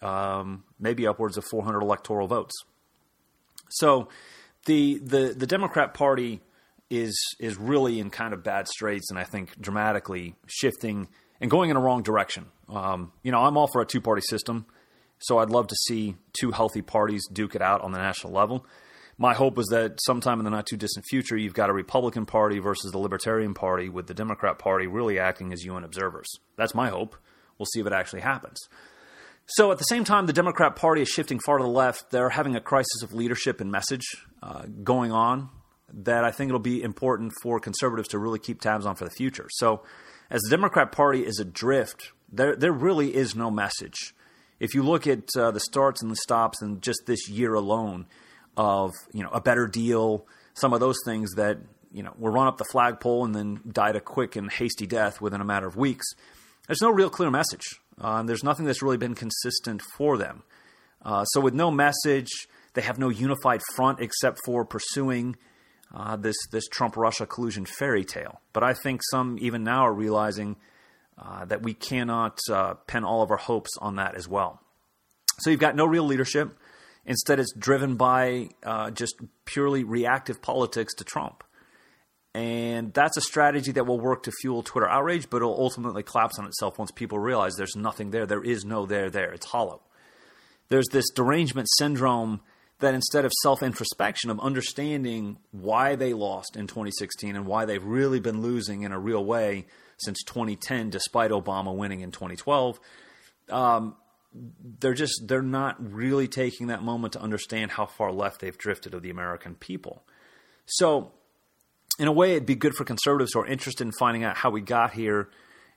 um, 0.01 0.63
maybe 0.79 1.07
upwards 1.07 1.37
of 1.37 1.45
400 1.45 1.81
electoral 1.81 2.27
votes. 2.27 2.53
So 3.69 4.09
the 4.65 4.99
the 4.99 5.33
the 5.35 5.47
Democrat 5.47 5.93
Party 5.93 6.41
is 6.89 7.17
is 7.39 7.57
really 7.57 7.99
in 7.99 8.09
kind 8.09 8.33
of 8.33 8.43
bad 8.43 8.67
straits, 8.67 9.09
and 9.09 9.19
I 9.19 9.23
think 9.23 9.59
dramatically 9.59 10.35
shifting 10.47 11.07
and 11.39 11.49
going 11.49 11.69
in 11.69 11.77
a 11.77 11.79
wrong 11.79 12.03
direction. 12.03 12.47
Um, 12.67 13.11
you 13.23 13.31
know, 13.31 13.39
I'm 13.39 13.57
all 13.57 13.67
for 13.71 13.81
a 13.81 13.85
two 13.85 14.01
party 14.01 14.21
system, 14.21 14.65
so 15.19 15.37
I'd 15.37 15.49
love 15.49 15.67
to 15.67 15.75
see 15.87 16.15
two 16.33 16.51
healthy 16.51 16.81
parties 16.81 17.25
duke 17.31 17.55
it 17.55 17.61
out 17.61 17.81
on 17.81 17.91
the 17.91 17.99
national 17.99 18.33
level. 18.33 18.65
My 19.21 19.35
hope 19.35 19.59
is 19.59 19.67
that 19.67 19.99
sometime 20.01 20.39
in 20.39 20.45
the 20.45 20.49
not 20.49 20.65
too 20.65 20.77
distant 20.77 21.05
future, 21.05 21.37
you've 21.37 21.53
got 21.53 21.69
a 21.69 21.73
Republican 21.73 22.25
Party 22.25 22.57
versus 22.57 22.91
the 22.91 22.97
Libertarian 22.97 23.53
Party, 23.53 23.87
with 23.87 24.07
the 24.07 24.15
Democrat 24.15 24.57
Party 24.57 24.87
really 24.87 25.19
acting 25.19 25.53
as 25.53 25.63
UN 25.63 25.83
observers. 25.83 26.27
That's 26.57 26.73
my 26.73 26.89
hope. 26.89 27.15
We'll 27.59 27.67
see 27.67 27.81
if 27.81 27.85
it 27.85 27.93
actually 27.93 28.21
happens. 28.21 28.57
So 29.45 29.71
at 29.71 29.77
the 29.77 29.83
same 29.83 30.05
time, 30.05 30.25
the 30.25 30.33
Democrat 30.33 30.75
Party 30.75 31.03
is 31.03 31.07
shifting 31.07 31.39
far 31.39 31.59
to 31.59 31.63
the 31.63 31.69
left. 31.69 32.09
They're 32.09 32.31
having 32.31 32.55
a 32.55 32.59
crisis 32.59 33.03
of 33.03 33.13
leadership 33.13 33.61
and 33.61 33.71
message 33.71 34.01
uh, 34.41 34.63
going 34.83 35.11
on 35.11 35.49
that 35.93 36.23
I 36.23 36.31
think 36.31 36.49
it'll 36.49 36.59
be 36.59 36.81
important 36.81 37.31
for 37.43 37.59
conservatives 37.59 38.07
to 38.09 38.17
really 38.17 38.39
keep 38.39 38.59
tabs 38.59 38.87
on 38.87 38.95
for 38.95 39.05
the 39.05 39.11
future. 39.11 39.45
So 39.51 39.83
as 40.31 40.41
the 40.41 40.49
Democrat 40.49 40.91
Party 40.91 41.27
is 41.27 41.37
adrift, 41.37 42.11
there 42.31 42.55
there 42.55 42.73
really 42.73 43.15
is 43.15 43.35
no 43.35 43.51
message. 43.51 44.15
If 44.59 44.73
you 44.73 44.81
look 44.81 45.05
at 45.05 45.29
uh, 45.37 45.51
the 45.51 45.59
starts 45.59 46.01
and 46.01 46.09
the 46.09 46.15
stops 46.15 46.59
in 46.63 46.81
just 46.81 47.01
this 47.05 47.29
year 47.29 47.53
alone 47.53 48.07
of 48.57 48.91
you 49.13 49.23
know 49.23 49.29
a 49.29 49.41
better 49.41 49.67
deal, 49.67 50.25
some 50.53 50.73
of 50.73 50.79
those 50.79 50.97
things 51.05 51.33
that 51.35 51.57
you 51.91 52.03
know 52.03 52.13
were 52.17 52.31
run 52.31 52.47
up 52.47 52.57
the 52.57 52.65
flagpole 52.65 53.25
and 53.25 53.35
then 53.35 53.61
died 53.71 53.95
a 53.95 54.01
quick 54.01 54.35
and 54.35 54.51
hasty 54.51 54.87
death 54.87 55.21
within 55.21 55.41
a 55.41 55.45
matter 55.45 55.67
of 55.67 55.75
weeks. 55.75 56.05
There's 56.67 56.81
no 56.81 56.91
real 56.91 57.09
clear 57.09 57.29
message. 57.29 57.65
Uh, 57.99 58.23
there's 58.23 58.43
nothing 58.43 58.65
that's 58.65 58.81
really 58.81 58.97
been 58.97 59.15
consistent 59.15 59.81
for 59.97 60.17
them. 60.17 60.43
Uh, 61.03 61.25
so, 61.25 61.41
with 61.41 61.53
no 61.53 61.71
message, 61.71 62.47
they 62.73 62.81
have 62.81 62.99
no 62.99 63.09
unified 63.09 63.61
front 63.75 63.99
except 63.99 64.39
for 64.45 64.65
pursuing 64.65 65.35
uh, 65.93 66.15
this 66.15 66.35
this 66.51 66.67
Trump 66.67 66.95
Russia 66.95 67.25
collusion 67.25 67.65
fairy 67.65 68.05
tale. 68.05 68.41
But 68.53 68.63
I 68.63 68.73
think 68.73 69.01
some 69.09 69.37
even 69.41 69.63
now 69.63 69.85
are 69.85 69.93
realizing 69.93 70.55
uh, 71.17 71.45
that 71.45 71.61
we 71.61 71.73
cannot 71.73 72.39
uh, 72.49 72.75
pen 72.87 73.03
all 73.03 73.21
of 73.21 73.31
our 73.31 73.37
hopes 73.37 73.71
on 73.79 73.95
that 73.97 74.15
as 74.15 74.27
well. 74.27 74.61
So 75.39 75.49
you've 75.49 75.59
got 75.59 75.75
no 75.75 75.85
real 75.85 76.05
leadership. 76.05 76.53
Instead, 77.05 77.39
it's 77.39 77.53
driven 77.53 77.95
by 77.95 78.49
uh, 78.63 78.91
just 78.91 79.15
purely 79.45 79.83
reactive 79.83 80.41
politics 80.41 80.93
to 80.95 81.03
Trump. 81.03 81.43
And 82.33 82.93
that's 82.93 83.17
a 83.17 83.21
strategy 83.21 83.73
that 83.73 83.85
will 83.85 83.99
work 83.99 84.23
to 84.23 84.31
fuel 84.31 84.63
Twitter 84.63 84.87
outrage, 84.87 85.29
but 85.29 85.37
it'll 85.37 85.59
ultimately 85.59 86.03
collapse 86.03 86.39
on 86.39 86.45
itself 86.45 86.79
once 86.79 86.91
people 86.91 87.19
realize 87.19 87.55
there's 87.55 87.75
nothing 87.75 88.11
there. 88.11 88.25
There 88.25 88.43
is 88.43 88.63
no 88.63 88.85
there 88.85 89.09
there. 89.09 89.33
It's 89.33 89.47
hollow. 89.47 89.81
There's 90.69 90.87
this 90.87 91.09
derangement 91.09 91.67
syndrome 91.77 92.39
that 92.79 92.93
instead 92.93 93.25
of 93.25 93.31
self 93.41 93.61
introspection, 93.61 94.29
of 94.29 94.39
understanding 94.39 95.37
why 95.51 95.95
they 95.95 96.13
lost 96.13 96.55
in 96.55 96.67
2016 96.67 97.35
and 97.35 97.45
why 97.45 97.65
they've 97.65 97.83
really 97.83 98.19
been 98.19 98.41
losing 98.41 98.83
in 98.83 98.91
a 98.91 98.99
real 98.99 99.23
way 99.23 99.65
since 99.97 100.23
2010, 100.23 100.89
despite 100.89 101.31
Obama 101.31 101.75
winning 101.75 102.01
in 102.01 102.11
2012, 102.11 102.79
um, 103.49 103.95
they're 104.33 104.93
just 104.93 105.27
they're 105.27 105.41
not 105.41 105.75
really 105.79 106.27
taking 106.27 106.67
that 106.67 106.83
moment 106.83 107.13
to 107.13 107.21
understand 107.21 107.71
how 107.71 107.85
far 107.85 108.11
left 108.11 108.39
they've 108.39 108.57
drifted 108.57 108.93
of 108.93 109.01
the 109.01 109.09
American 109.09 109.55
people. 109.55 110.03
So, 110.65 111.11
in 111.99 112.07
a 112.07 112.11
way, 112.11 112.31
it'd 112.31 112.45
be 112.45 112.55
good 112.55 112.75
for 112.75 112.85
conservatives 112.85 113.33
who 113.33 113.41
are 113.41 113.47
interested 113.47 113.85
in 113.85 113.91
finding 113.91 114.23
out 114.23 114.37
how 114.37 114.49
we 114.49 114.61
got 114.61 114.93
here, 114.93 115.29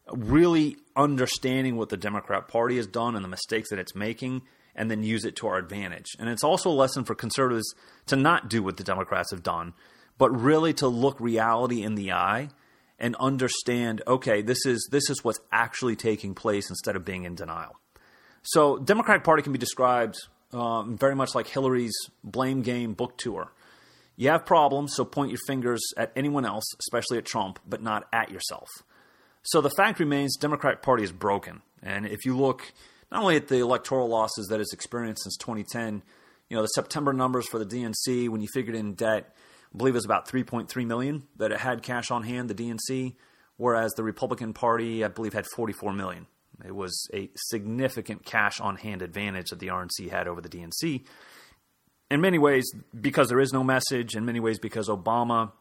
really 0.08 0.76
understanding 0.94 1.76
what 1.76 1.88
the 1.88 1.96
Democrat 1.96 2.46
Party 2.46 2.76
has 2.76 2.86
done 2.86 3.16
and 3.16 3.24
the 3.24 3.28
mistakes 3.28 3.70
that 3.70 3.78
it's 3.78 3.94
making, 3.94 4.42
and 4.76 4.90
then 4.90 5.02
use 5.02 5.24
it 5.24 5.36
to 5.36 5.48
our 5.48 5.58
advantage. 5.58 6.12
And 6.18 6.28
it's 6.28 6.44
also 6.44 6.70
a 6.70 6.72
lesson 6.72 7.04
for 7.04 7.14
conservatives 7.14 7.74
to 8.06 8.16
not 8.16 8.48
do 8.48 8.62
what 8.62 8.76
the 8.76 8.84
Democrats 8.84 9.32
have 9.32 9.42
done, 9.42 9.74
but 10.16 10.30
really 10.30 10.72
to 10.74 10.86
look 10.86 11.18
reality 11.20 11.82
in 11.82 11.96
the 11.96 12.12
eye 12.12 12.50
and 12.98 13.16
understand, 13.16 14.00
okay, 14.06 14.42
this 14.42 14.64
is 14.64 14.88
this 14.92 15.10
is 15.10 15.24
what's 15.24 15.40
actually 15.50 15.96
taking 15.96 16.34
place 16.34 16.70
instead 16.70 16.94
of 16.94 17.04
being 17.04 17.24
in 17.24 17.34
denial. 17.34 17.80
So, 18.44 18.78
Democratic 18.78 19.24
Party 19.24 19.42
can 19.42 19.52
be 19.52 19.58
described 19.58 20.16
um, 20.52 20.96
very 20.96 21.14
much 21.14 21.34
like 21.34 21.48
Hillary's 21.48 21.96
blame 22.22 22.62
game 22.62 22.92
book 22.92 23.16
tour. 23.16 23.52
You 24.16 24.28
have 24.28 24.46
problems, 24.46 24.94
so 24.94 25.04
point 25.04 25.30
your 25.30 25.40
fingers 25.46 25.80
at 25.96 26.12
anyone 26.14 26.44
else, 26.44 26.64
especially 26.78 27.18
at 27.18 27.24
Trump, 27.24 27.58
but 27.66 27.82
not 27.82 28.06
at 28.12 28.30
yourself. 28.30 28.68
So 29.42 29.60
the 29.60 29.70
fact 29.70 29.98
remains, 29.98 30.36
Democratic 30.36 30.82
Party 30.82 31.02
is 31.02 31.10
broken. 31.10 31.62
And 31.82 32.06
if 32.06 32.24
you 32.24 32.36
look 32.36 32.72
not 33.10 33.22
only 33.22 33.36
at 33.36 33.48
the 33.48 33.58
electoral 33.58 34.08
losses 34.08 34.46
that 34.48 34.60
it's 34.60 34.72
experienced 34.72 35.24
since 35.24 35.36
2010, 35.38 36.02
you 36.48 36.56
know 36.56 36.62
the 36.62 36.68
September 36.68 37.12
numbers 37.12 37.48
for 37.48 37.58
the 37.58 37.66
DNC 37.66 38.28
when 38.28 38.40
you 38.40 38.48
figured 38.52 38.76
in 38.76 38.94
debt, 38.94 39.34
I 39.74 39.76
believe 39.76 39.94
it 39.94 39.96
was 39.96 40.04
about 40.04 40.28
3.3 40.28 40.86
million 40.86 41.24
that 41.36 41.50
it 41.50 41.58
had 41.58 41.82
cash 41.82 42.10
on 42.10 42.22
hand, 42.22 42.48
the 42.48 42.54
DNC, 42.54 43.14
whereas 43.56 43.92
the 43.92 44.04
Republican 44.04 44.52
Party, 44.52 45.04
I 45.04 45.08
believe, 45.08 45.32
had 45.32 45.46
44 45.56 45.92
million. 45.92 46.26
It 46.64 46.74
was 46.74 47.08
a 47.12 47.30
significant 47.34 48.24
cash 48.24 48.60
on 48.60 48.76
hand 48.76 49.02
advantage 49.02 49.50
that 49.50 49.58
the 49.58 49.68
RNC 49.68 50.10
had 50.10 50.28
over 50.28 50.40
the 50.40 50.48
DNC. 50.48 51.04
In 52.10 52.20
many 52.20 52.38
ways, 52.38 52.64
because 52.98 53.28
there 53.28 53.40
is 53.40 53.52
no 53.52 53.64
message, 53.64 54.14
in 54.14 54.24
many 54.24 54.40
ways, 54.40 54.58
because 54.58 54.88
Obama, 54.88 55.52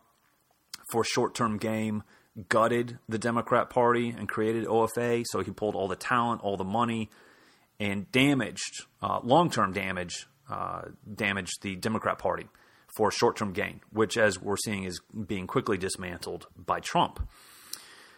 for 0.92 1.04
short 1.04 1.34
term 1.34 1.58
game, 1.58 2.04
gutted 2.50 3.00
the 3.08 3.18
Democrat 3.18 3.70
Party 3.70 4.10
and 4.10 4.28
created 4.28 4.66
OFA. 4.66 5.24
So 5.30 5.42
he 5.42 5.52
pulled 5.52 5.76
all 5.76 5.88
the 5.88 5.96
talent, 5.96 6.42
all 6.42 6.58
the 6.58 6.64
money, 6.64 7.10
and 7.80 8.12
damaged, 8.12 8.86
uh, 9.02 9.20
long 9.24 9.50
term 9.50 9.74
damage, 9.74 10.28
uh, 10.50 10.84
damaged 11.14 11.62
the 11.62 11.76
Democrat 11.76 12.20
Party 12.20 12.48
for 12.96 13.12
short 13.12 13.36
term 13.38 13.54
gain, 13.54 13.82
which, 13.92 14.18
as 14.18 14.40
we're 14.40 14.58
seeing, 14.58 14.84
is 14.84 15.00
being 15.28 15.48
quickly 15.48 15.78
dismantled 15.78 16.48
by 16.56 16.80
Trump. 16.80 17.28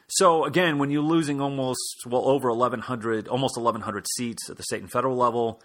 So 0.08 0.46
again, 0.46 0.78
when 0.78 0.92
you're 0.92 1.02
losing 1.02 1.42
almost 1.42 2.06
well 2.06 2.28
over 2.28 2.50
1,100, 2.50 3.28
almost 3.28 3.58
1,100 3.58 4.06
seats 4.16 4.50
at 4.50 4.58
the 4.58 4.64
state 4.64 4.82
and 4.82 4.92
federal 4.92 5.16
level, 5.16 5.62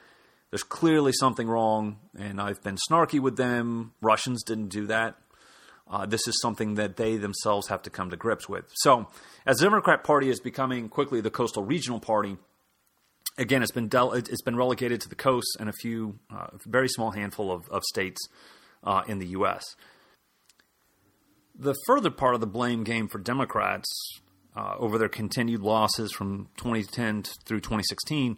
there's 0.50 0.62
clearly 0.62 1.12
something 1.12 1.46
wrong. 1.46 1.98
And 2.18 2.40
I've 2.40 2.62
been 2.62 2.78
snarky 2.90 3.20
with 3.20 3.36
them. 3.36 3.92
Russians 4.00 4.42
didn't 4.42 4.68
do 4.68 4.86
that. 4.86 5.16
Uh, 5.90 6.06
this 6.06 6.26
is 6.28 6.40
something 6.40 6.74
that 6.74 6.96
they 6.96 7.16
themselves 7.16 7.68
have 7.68 7.82
to 7.82 7.90
come 7.90 8.10
to 8.10 8.16
grips 8.16 8.48
with. 8.48 8.64
So, 8.74 9.08
as 9.44 9.58
the 9.58 9.64
Democrat 9.64 10.04
Party 10.04 10.30
is 10.30 10.38
becoming 10.40 10.88
quickly 10.88 11.20
the 11.20 11.30
coastal 11.30 11.64
regional 11.64 11.98
party, 11.98 12.36
again, 13.36 13.60
it's 13.60 13.72
been 13.72 13.88
del- 13.88 14.12
it's 14.12 14.42
been 14.42 14.54
relegated 14.54 15.00
to 15.00 15.08
the 15.08 15.16
coast 15.16 15.56
and 15.58 15.68
a 15.68 15.72
few 15.72 16.20
uh, 16.32 16.46
very 16.64 16.88
small 16.88 17.10
handful 17.10 17.50
of, 17.50 17.68
of 17.70 17.82
states 17.82 18.20
uh, 18.84 19.02
in 19.08 19.18
the 19.18 19.26
U.S. 19.28 19.64
The 21.58 21.74
further 21.88 22.10
part 22.10 22.36
of 22.36 22.40
the 22.40 22.46
blame 22.46 22.84
game 22.84 23.08
for 23.08 23.18
Democrats 23.18 24.19
uh, 24.56 24.74
over 24.78 24.98
their 24.98 25.08
continued 25.08 25.60
losses 25.60 26.12
from 26.12 26.48
2010 26.56 27.22
through 27.46 27.60
2016 27.60 28.36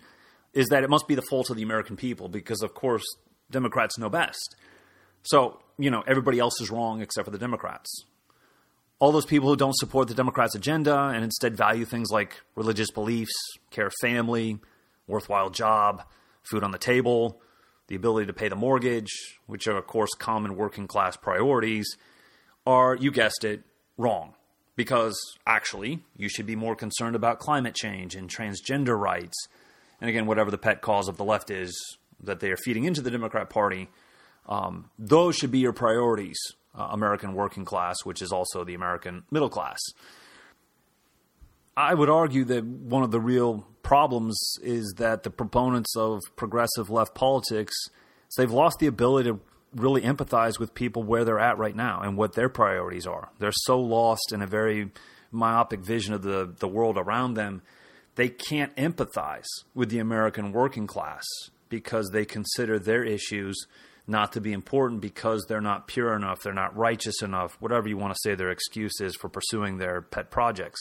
is 0.52 0.69
that 0.69 0.85
it 0.85 0.90
must 0.90 1.09
be 1.09 1.14
the 1.14 1.23
fault 1.23 1.50
of 1.50 1.57
the 1.57 1.62
American 1.62 1.97
people 1.97 2.28
because, 2.28 2.62
of 2.62 2.75
course, 2.75 3.04
Democrats 3.50 3.99
know 3.99 4.11
best. 4.11 4.57
So, 5.23 5.62
you 5.78 5.90
know, 5.90 6.02
everybody 6.07 6.38
else 6.38 6.61
is 6.61 6.71
wrong 6.71 7.00
except 7.00 7.25
for 7.25 7.31
the 7.31 7.38
Democrats. 7.38 8.04
All 8.99 9.12
those 9.12 9.26
people 9.26 9.49
who 9.49 9.57
don't 9.57 9.76
support 9.76 10.09
the 10.09 10.14
Democrats' 10.14 10.54
agenda 10.54 10.97
and 10.97 11.25
instead 11.25 11.57
value 11.57 11.85
things 11.85 12.11
like 12.11 12.40
religious 12.54 12.90
beliefs, 12.90 13.33
care 13.71 13.87
of 13.87 13.95
family, 14.00 14.59
worthwhile 15.07 15.50
job, 15.50 16.04
food 16.42 16.62
on 16.62 16.71
the 16.71 16.78
table, 16.78 17.40
the 17.88 17.97
ability 17.97 18.26
to 18.26 18.33
pay 18.33 18.49
the 18.49 18.57
mortgage, 18.57 19.11
which 19.47 19.66
are, 19.66 19.76
of 19.76 19.87
course, 19.87 20.11
common 20.19 20.57
working 20.57 20.87
class 20.87 21.16
priorities, 21.16 21.97
are, 22.64 22.95
you 22.95 23.11
guessed 23.11 23.45
it, 23.45 23.62
wrong 23.97 24.35
because 24.76 25.19
actually 25.47 26.00
you 26.17 26.29
should 26.29 26.47
be 26.47 26.57
more 26.57 26.75
concerned 26.75 27.17
about 27.17 27.38
climate 27.38 27.75
change 27.75 28.14
and 28.14 28.29
transgender 28.29 28.99
rights. 28.99 29.37
And 30.00 30.09
again, 30.09 30.26
whatever 30.26 30.50
the 30.50 30.59
pet 30.59 30.81
cause 30.81 31.09
of 31.09 31.17
the 31.17 31.25
left 31.25 31.50
is 31.50 31.76
that 32.23 32.41
they 32.41 32.50
are 32.50 32.57
feeding 32.57 32.85
into 32.85 33.02
the 33.02 33.11
Democrat 33.11 33.50
Party, 33.50 33.88
um, 34.49 34.91
those 34.99 35.37
should 35.37 35.50
be 35.50 35.59
your 35.59 35.73
priorities, 35.73 36.38
uh, 36.75 36.88
American 36.91 37.35
working 37.35 37.64
class, 37.64 37.97
which 38.05 38.23
is 38.23 38.33
also 38.33 38.64
the 38.64 38.75
American 38.75 39.25
middle 39.31 39.50
class. 39.50 39.79
I 41.76 41.95
would 41.95 42.11
argue 42.11 42.45
that 42.47 42.64
one 42.64 43.02
of 43.02 43.11
the 43.11 43.21
real 43.21 43.67
problems 43.83 44.38
is 44.62 44.95
that 44.99 45.23
the 45.23 45.31
proponents 45.31 45.97
of 45.97 46.21
progressive 46.37 46.91
left 46.91 47.14
politics, 47.14 47.75
they've 48.37 48.50
lost 48.50 48.79
the 48.79 48.87
ability 48.87 49.31
to 49.31 49.41
really 49.75 50.02
empathize 50.02 50.59
with 50.59 50.75
people 50.75 51.02
where 51.02 51.25
they're 51.25 51.38
at 51.38 51.59
right 51.59 51.75
now 51.75 52.00
and 52.02 52.17
what 52.17 52.35
their 52.35 52.49
priorities 52.49 53.07
are. 53.07 53.31
They're 53.38 53.52
so 53.52 53.81
lost 53.81 54.33
in 54.33 54.43
a 54.43 54.47
very 54.47 54.91
myopic 55.33 55.81
vision 55.81 56.14
of 56.14 56.23
the, 56.23 56.55
the 56.59 56.69
world 56.69 56.99
around 56.99 57.35
them, 57.35 57.62
they 58.14 58.29
can't 58.29 58.75
empathize 58.76 59.47
with 59.75 59.88
the 59.88 59.99
American 59.99 60.52
working 60.52 60.87
class 60.87 61.25
because 61.69 62.11
they 62.11 62.25
consider 62.25 62.79
their 62.79 63.02
issues 63.02 63.67
not 64.07 64.33
to 64.33 64.41
be 64.41 64.52
important 64.52 65.00
because 65.00 65.47
they're 65.49 65.61
not 65.61 65.87
pure 65.87 66.14
enough, 66.14 66.43
they're 66.43 66.52
not 66.52 66.76
righteous 66.76 67.23
enough, 67.23 67.57
whatever 67.61 67.88
you 67.88 67.97
want 67.97 68.12
to 68.12 68.21
say 68.23 68.35
their 68.35 68.50
excuse 68.50 69.00
is 69.00 69.17
for 69.17 69.29
pursuing 69.29 69.79
their 69.79 70.02
pet 70.02 70.31
projects. 70.31 70.81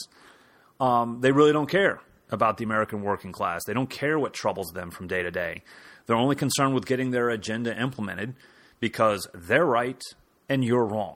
Um, 0.80 1.22
they 1.22 1.32
really 1.32 1.54
don't 1.54 1.70
care 1.70 2.02
about 2.30 2.58
the 2.58 2.64
American 2.64 3.04
working 3.04 3.32
class. 3.32 3.62
They 3.66 3.74
don't 3.74 3.90
care 3.90 4.18
what 4.18 4.34
troubles 4.34 4.72
them 4.74 4.90
from 4.90 5.08
day 5.08 5.22
to 5.22 5.32
day. 5.32 5.64
They're 6.06 6.16
only 6.16 6.36
concerned 6.36 6.74
with 6.74 6.86
getting 6.86 7.12
their 7.12 7.30
agenda 7.30 7.80
implemented 7.80 8.36
because 8.82 9.26
they're 9.34 9.66
right 9.66 10.04
and 10.50 10.66
you're 10.66 10.86
wrong. 10.86 11.16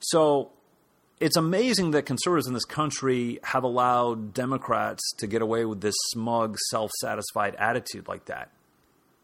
So 0.00 0.50
it's 1.20 1.36
amazing 1.36 1.92
that 1.92 2.02
conservatives 2.02 2.48
in 2.48 2.54
this 2.54 2.64
country 2.64 3.38
have 3.44 3.62
allowed 3.62 4.34
Democrats 4.34 5.02
to 5.18 5.28
get 5.28 5.42
away 5.42 5.64
with 5.64 5.80
this 5.80 5.94
smug, 6.12 6.56
self 6.70 6.90
satisfied 7.00 7.54
attitude 7.56 8.08
like 8.08 8.24
that. 8.24 8.50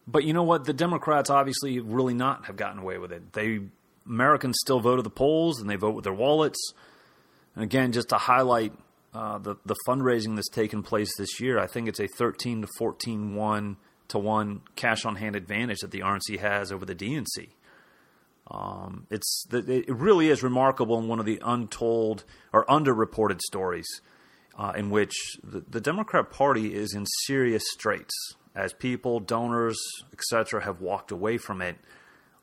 But 0.07 0.25
you 0.25 0.33
know 0.33 0.43
what? 0.43 0.65
The 0.65 0.73
Democrats 0.73 1.31
obviously 1.31 1.81
really 1.81 2.15
not 2.15 2.47
have 2.47 2.57
gotten 2.57 2.79
away 2.79 2.99
with 2.99 3.11
it. 3.11 3.33
They 3.33 3.61
Americans 4.07 4.59
still 4.61 4.81
vote 4.81 4.99
at 4.99 5.05
the 5.05 5.11
polls 5.11 5.61
and 5.61 5.69
they 5.69 5.77
vote 5.77 5.95
with 5.95 6.05
their 6.05 6.13
wallets. 6.13 6.73
And 7.55 7.65
again, 7.65 7.93
just 7.93 8.11
to 8.11 8.19
highlight 8.19 8.73
uh, 9.15 9.39
the 9.39 9.57
the 9.65 9.77
fundraising 9.89 10.35
that's 10.35 10.51
taken 10.51 10.83
place 10.83 11.17
this 11.17 11.41
year, 11.41 11.59
I 11.59 11.67
think 11.67 11.89
it's 11.89 12.01
a 12.01 12.07
13 12.07 12.63
to 12.63 12.69
14 12.79 13.35
one 13.35 13.79
to 14.15 14.19
one 14.21 14.61
cash 14.77 15.05
on 15.05 15.17
hand 15.17 15.35
advantage 15.35 15.81
that 15.81 15.91
the 15.91 16.01
RNC 16.01 16.39
has 16.39 16.71
over 16.71 16.87
the 16.87 16.95
DNC. 16.95 17.49
Um, 18.49 19.09
it's 19.11 19.45
it 19.53 19.89
really 19.89 20.29
is 20.29 20.43
remarkable 20.43 20.99
and 20.99 21.09
one 21.09 21.19
of 21.19 21.27
the 21.27 21.41
untold 21.45 22.25
or 22.53 22.65
underreported 22.67 23.41
stories 23.41 23.87
uh, 24.57 24.73
in 24.77 24.91
which 24.91 25.15
the, 25.43 25.65
the, 25.69 25.81
Democrat 25.81 26.31
Party 26.31 26.75
is 26.75 26.95
in 26.95 27.07
serious 27.25 27.65
straits 27.73 28.15
as 28.55 28.73
people, 28.73 29.19
donors, 29.19 29.79
etc., 30.13 30.63
have 30.63 30.81
walked 30.81 31.11
away 31.11 31.39
from 31.39 31.61
it. 31.61 31.77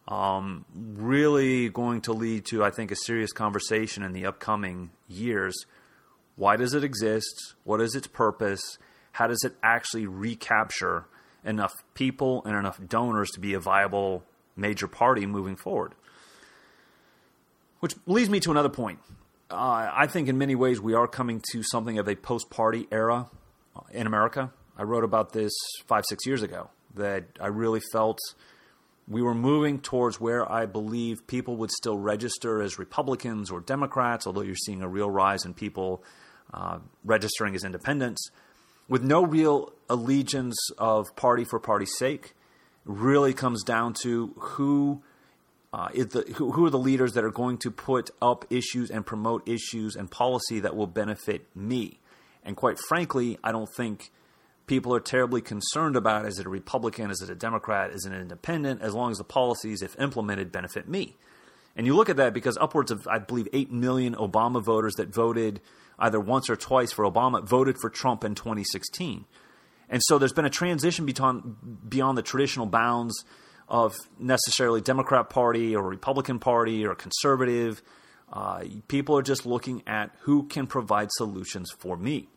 Um, 0.07 0.65
really 0.73 1.69
going 1.69 2.01
to 2.01 2.13
lead 2.13 2.45
to, 2.47 2.65
I 2.65 2.71
think, 2.71 2.91
a 2.91 2.95
serious 2.95 3.31
conversation 3.31 4.03
in 4.03 4.11
the 4.11 4.25
upcoming 4.25 4.89
years. 5.07 5.55
Why 6.35 6.57
does 6.57 6.73
it 6.73 6.83
exist? 6.83 7.53
What 7.63 7.79
is 7.79 7.95
its 7.95 8.07
purpose? 8.07 8.77
How 9.13 9.27
does 9.27 9.43
it 9.45 9.53
actually 9.63 10.07
recapture 10.07 11.05
enough 11.43 11.73
people 11.93 12.43
and 12.45 12.55
enough 12.55 12.79
donors 12.87 13.29
to 13.31 13.39
be 13.39 13.53
a 13.53 13.59
viable 13.59 14.23
major 14.55 14.87
party 14.87 15.25
moving 15.25 15.55
forward. 15.55 15.93
Which 17.79 17.95
leads 18.05 18.29
me 18.29 18.39
to 18.41 18.51
another 18.51 18.69
point. 18.69 18.99
Uh, 19.49 19.89
I 19.93 20.07
think 20.07 20.29
in 20.29 20.37
many 20.37 20.55
ways 20.55 20.79
we 20.79 20.93
are 20.93 21.07
coming 21.07 21.41
to 21.51 21.63
something 21.63 21.97
of 21.97 22.07
a 22.07 22.15
post 22.15 22.49
party 22.49 22.87
era 22.91 23.27
in 23.91 24.07
America. 24.07 24.51
I 24.77 24.83
wrote 24.83 25.03
about 25.03 25.33
this 25.33 25.51
five, 25.87 26.03
six 26.07 26.25
years 26.25 26.43
ago 26.43 26.69
that 26.95 27.25
I 27.39 27.47
really 27.47 27.81
felt 27.91 28.19
we 29.07 29.21
were 29.21 29.33
moving 29.33 29.79
towards 29.79 30.21
where 30.21 30.49
I 30.49 30.65
believe 30.65 31.27
people 31.27 31.57
would 31.57 31.71
still 31.71 31.97
register 31.97 32.61
as 32.61 32.79
Republicans 32.79 33.51
or 33.51 33.59
Democrats, 33.59 34.25
although 34.25 34.41
you're 34.41 34.55
seeing 34.55 34.81
a 34.81 34.87
real 34.87 35.09
rise 35.09 35.43
in 35.43 35.53
people 35.53 36.03
uh, 36.53 36.79
registering 37.03 37.55
as 37.55 37.63
independents 37.63 38.29
with 38.91 39.01
no 39.01 39.23
real 39.25 39.71
allegiance 39.89 40.57
of 40.77 41.15
party 41.15 41.45
for 41.45 41.61
party's 41.61 41.97
sake 41.97 42.35
really 42.83 43.33
comes 43.33 43.63
down 43.63 43.93
to 43.93 44.33
who 44.37 45.01
uh, 45.71 45.87
the 45.93 46.25
who, 46.35 46.51
who 46.51 46.65
are 46.65 46.69
the 46.69 46.77
leaders 46.77 47.13
that 47.13 47.23
are 47.23 47.31
going 47.31 47.57
to 47.57 47.71
put 47.71 48.09
up 48.21 48.43
issues 48.49 48.91
and 48.91 49.05
promote 49.05 49.47
issues 49.47 49.95
and 49.95 50.11
policy 50.11 50.59
that 50.59 50.75
will 50.75 50.87
benefit 50.87 51.47
me. 51.55 52.01
And 52.43 52.57
quite 52.57 52.77
frankly, 52.89 53.37
I 53.41 53.53
don't 53.53 53.69
think 53.77 54.11
people 54.67 54.93
are 54.93 54.99
terribly 54.99 55.39
concerned 55.39 55.95
about 55.95 56.25
is 56.25 56.37
it 56.37 56.45
a 56.45 56.49
Republican, 56.49 57.11
is 57.11 57.21
it 57.21 57.29
a 57.29 57.35
Democrat, 57.35 57.91
is 57.91 58.05
it 58.05 58.11
an 58.11 58.19
independent, 58.19 58.81
as 58.81 58.93
long 58.93 59.09
as 59.09 59.17
the 59.17 59.23
policies, 59.23 59.81
if 59.81 59.97
implemented, 60.01 60.51
benefit 60.51 60.89
me. 60.89 61.15
And 61.75 61.85
you 61.87 61.95
look 61.95 62.09
at 62.09 62.17
that 62.17 62.33
because 62.33 62.57
upwards 62.57 62.91
of, 62.91 63.07
I 63.07 63.19
believe, 63.19 63.47
8 63.53 63.71
million 63.71 64.15
Obama 64.15 64.63
voters 64.63 64.95
that 64.95 65.13
voted 65.13 65.61
either 65.99 66.19
once 66.19 66.49
or 66.49 66.55
twice 66.55 66.91
for 66.91 67.09
Obama 67.09 67.43
voted 67.43 67.77
for 67.79 67.89
Trump 67.89 68.23
in 68.23 68.35
2016. 68.35 69.25
And 69.89 70.01
so 70.05 70.17
there's 70.17 70.33
been 70.33 70.45
a 70.45 70.49
transition 70.49 71.05
beyond, 71.05 71.89
beyond 71.89 72.17
the 72.17 72.21
traditional 72.21 72.65
bounds 72.65 73.23
of 73.67 73.95
necessarily 74.19 74.81
Democrat 74.81 75.29
Party 75.29 75.75
or 75.75 75.83
Republican 75.83 76.39
Party 76.39 76.85
or 76.85 76.95
conservative. 76.95 77.81
Uh, 78.31 78.63
people 78.87 79.17
are 79.17 79.21
just 79.21 79.45
looking 79.45 79.83
at 79.87 80.11
who 80.21 80.43
can 80.43 80.67
provide 80.67 81.09
solutions 81.11 81.71
for 81.71 81.97
me. 81.97 82.27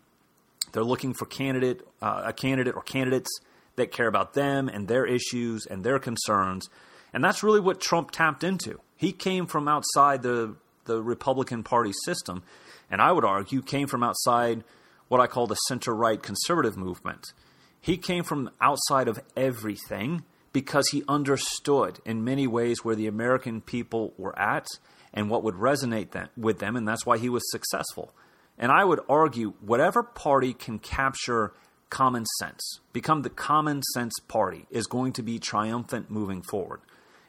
They're 0.72 0.84
looking 0.84 1.14
for 1.14 1.26
candidate, 1.26 1.86
uh, 2.02 2.22
a 2.26 2.32
candidate 2.32 2.74
or 2.74 2.82
candidates 2.82 3.30
that 3.76 3.92
care 3.92 4.08
about 4.08 4.34
them 4.34 4.68
and 4.68 4.88
their 4.88 5.06
issues 5.06 5.66
and 5.66 5.84
their 5.84 5.98
concerns. 5.98 6.68
And 7.12 7.22
that's 7.22 7.42
really 7.42 7.60
what 7.60 7.80
Trump 7.80 8.10
tapped 8.10 8.42
into. 8.42 8.80
He 9.04 9.12
came 9.12 9.46
from 9.46 9.68
outside 9.68 10.22
the, 10.22 10.56
the 10.86 11.02
Republican 11.02 11.62
Party 11.62 11.92
system, 12.06 12.42
and 12.90 13.02
I 13.02 13.12
would 13.12 13.22
argue 13.22 13.60
came 13.60 13.86
from 13.86 14.02
outside 14.02 14.64
what 15.08 15.20
I 15.20 15.26
call 15.26 15.46
the 15.46 15.56
center 15.68 15.94
right 15.94 16.22
conservative 16.22 16.78
movement. 16.78 17.34
He 17.82 17.98
came 17.98 18.24
from 18.24 18.48
outside 18.62 19.08
of 19.08 19.20
everything 19.36 20.24
because 20.54 20.88
he 20.88 21.02
understood 21.06 22.00
in 22.06 22.24
many 22.24 22.46
ways 22.46 22.82
where 22.82 22.94
the 22.94 23.06
American 23.06 23.60
people 23.60 24.14
were 24.16 24.38
at 24.38 24.66
and 25.12 25.28
what 25.28 25.42
would 25.42 25.56
resonate 25.56 26.12
them, 26.12 26.30
with 26.34 26.58
them, 26.58 26.74
and 26.74 26.88
that's 26.88 27.04
why 27.04 27.18
he 27.18 27.28
was 27.28 27.42
successful. 27.50 28.14
And 28.56 28.72
I 28.72 28.86
would 28.86 29.00
argue 29.06 29.52
whatever 29.60 30.02
party 30.02 30.54
can 30.54 30.78
capture 30.78 31.52
common 31.90 32.24
sense, 32.38 32.80
become 32.94 33.20
the 33.20 33.28
common 33.28 33.82
sense 33.92 34.14
party, 34.28 34.64
is 34.70 34.86
going 34.86 35.12
to 35.12 35.22
be 35.22 35.38
triumphant 35.38 36.10
moving 36.10 36.40
forward. 36.40 36.80